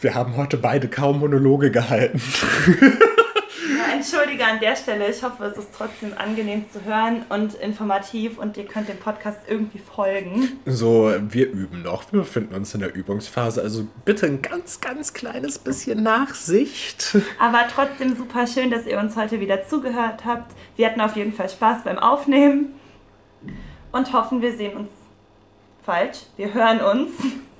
Wir 0.00 0.14
haben 0.14 0.36
heute 0.36 0.56
beide 0.56 0.88
kaum 0.88 1.20
Monologe 1.20 1.70
gehalten. 1.70 2.20
ja, 2.70 3.94
entschuldige 3.94 4.44
an 4.44 4.60
der 4.60 4.76
Stelle. 4.76 5.10
Ich 5.10 5.22
hoffe, 5.22 5.44
es 5.44 5.58
ist 5.58 5.68
trotzdem 5.76 6.12
angenehm 6.16 6.64
zu 6.72 6.84
hören 6.84 7.24
und 7.28 7.54
informativ 7.54 8.38
und 8.38 8.56
ihr 8.56 8.64
könnt 8.64 8.88
dem 8.88 8.96
Podcast 8.98 9.38
irgendwie 9.48 9.80
folgen. 9.80 10.60
So, 10.66 11.12
wir 11.20 11.50
üben 11.50 11.82
noch. 11.82 12.12
Wir 12.12 12.20
befinden 12.20 12.54
uns 12.54 12.74
in 12.74 12.80
der 12.80 12.94
Übungsphase. 12.94 13.60
Also 13.60 13.86
bitte 14.04 14.26
ein 14.26 14.40
ganz, 14.40 14.80
ganz 14.80 15.12
kleines 15.12 15.58
bisschen 15.58 16.02
Nachsicht. 16.02 17.16
Aber 17.38 17.66
trotzdem 17.74 18.16
super 18.16 18.46
schön, 18.46 18.70
dass 18.70 18.86
ihr 18.86 18.98
uns 18.98 19.16
heute 19.16 19.40
wieder 19.40 19.66
zugehört 19.66 20.24
habt. 20.24 20.52
Wir 20.76 20.86
hatten 20.86 21.00
auf 21.00 21.16
jeden 21.16 21.32
Fall 21.32 21.48
Spaß 21.48 21.84
beim 21.84 21.98
Aufnehmen 21.98 22.74
und 23.92 24.12
hoffen, 24.12 24.42
wir 24.42 24.56
sehen 24.56 24.76
uns 24.76 24.90
falsch. 25.82 26.18
Wir 26.36 26.52
hören 26.54 26.80
uns 26.80 27.10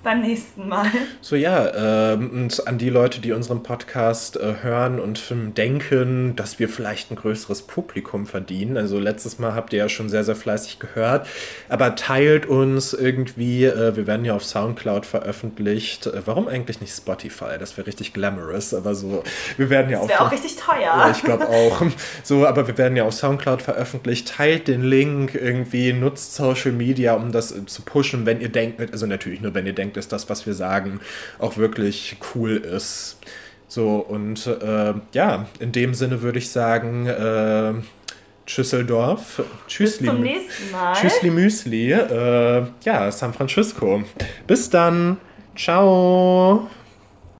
beim 0.03 0.23
nächsten 0.23 0.69
Mal. 0.69 0.87
So 1.21 1.37
ja, 1.37 2.15
und 2.15 2.67
an 2.67 2.79
die 2.79 2.89
Leute, 2.89 3.21
die 3.21 3.33
unseren 3.33 3.63
Podcast 3.63 4.37
äh, 4.37 4.55
hören 4.63 4.99
und 4.99 5.23
denken, 5.57 6.35
dass 6.37 6.59
wir 6.59 6.69
vielleicht 6.69 7.11
ein 7.11 7.17
größeres 7.17 7.63
Publikum 7.63 8.27
verdienen. 8.27 8.77
Also 8.77 8.99
letztes 8.99 9.39
Mal 9.39 9.55
habt 9.55 9.73
ihr 9.73 9.81
ja 9.81 9.89
schon 9.89 10.09
sehr, 10.09 10.25
sehr 10.25 10.37
fleißig 10.37 10.79
gehört. 10.79 11.27
Aber 11.69 11.95
teilt 11.97 12.47
uns 12.47 12.93
irgendwie, 12.93 13.65
äh, 13.65 13.95
wir 13.97 14.07
werden 14.07 14.25
ja 14.25 14.35
auf 14.35 14.45
Soundcloud 14.45 15.07
veröffentlicht. 15.07 16.07
Äh, 16.07 16.23
warum 16.25 16.49
eigentlich 16.49 16.81
nicht 16.81 16.95
Spotify? 16.95 17.59
Das 17.59 17.77
wäre 17.77 17.87
richtig 17.87 18.13
glamorous, 18.13 18.73
aber 18.75 18.95
so, 18.95 19.23
wir 19.57 19.71
werden 19.71 19.91
ja 19.91 19.99
das 19.99 20.05
auch... 20.05 20.09
Das 20.09 20.19
wäre 20.19 20.27
auch 20.27 20.33
richtig 20.33 20.57
teuer. 20.57 20.81
Ja, 20.81 21.11
ich 21.11 21.23
glaube 21.23 21.49
auch. 21.49 21.83
So, 22.23 22.47
aber 22.47 22.67
wir 22.67 22.79
werden 22.79 22.97
ja 22.97 23.05
auf 23.05 23.15
Soundcloud 23.15 23.63
veröffentlicht. 23.63 24.29
Teilt 24.29 24.69
den 24.69 24.83
Link 24.83 25.35
irgendwie, 25.35 25.93
nutzt 25.93 26.35
Social 26.35 26.73
Media, 26.73 27.15
um 27.15 27.33
das 27.33 27.53
äh, 27.53 27.67
zu 27.67 27.83
pushen, 27.83 28.27
wenn 28.27 28.41
ihr 28.41 28.49
denkt, 28.49 28.81
also 28.93 29.07
natürlich 29.07 29.41
nur, 29.41 29.55
wenn 29.55 29.67
ihr 29.67 29.75
denkt, 29.75 29.90
denkt, 29.91 29.97
dass 29.97 30.09
das, 30.09 30.31
was 30.31 30.47
wir 30.47 30.55
sagen, 30.55 31.01
auch 31.39 31.57
wirklich 31.57 32.17
cool 32.35 32.57
ist. 32.57 33.19
So, 33.69 33.97
und 33.97 34.47
äh, 34.47 34.95
ja, 35.13 35.47
in 35.61 35.73
dem 35.73 35.95
Sinne 35.95 36.23
würde 36.23 36.39
ich 36.39 36.51
sagen, 36.51 37.07
äh, 37.07 37.75
Tschüsseldorf. 38.47 39.43
Tschüssli. 39.69 40.07
Bis 40.07 40.15
zum 40.15 40.23
nächsten 40.23 40.71
Mal. 40.73 40.95
Tschüssli 40.95 41.31
Müsli. 41.31 41.93
Äh, 41.93 42.67
ja, 42.85 43.13
San 43.13 43.33
Francisco. 43.33 44.03
Bis 44.47 44.71
dann. 44.71 45.19
Ciao. 45.57 46.69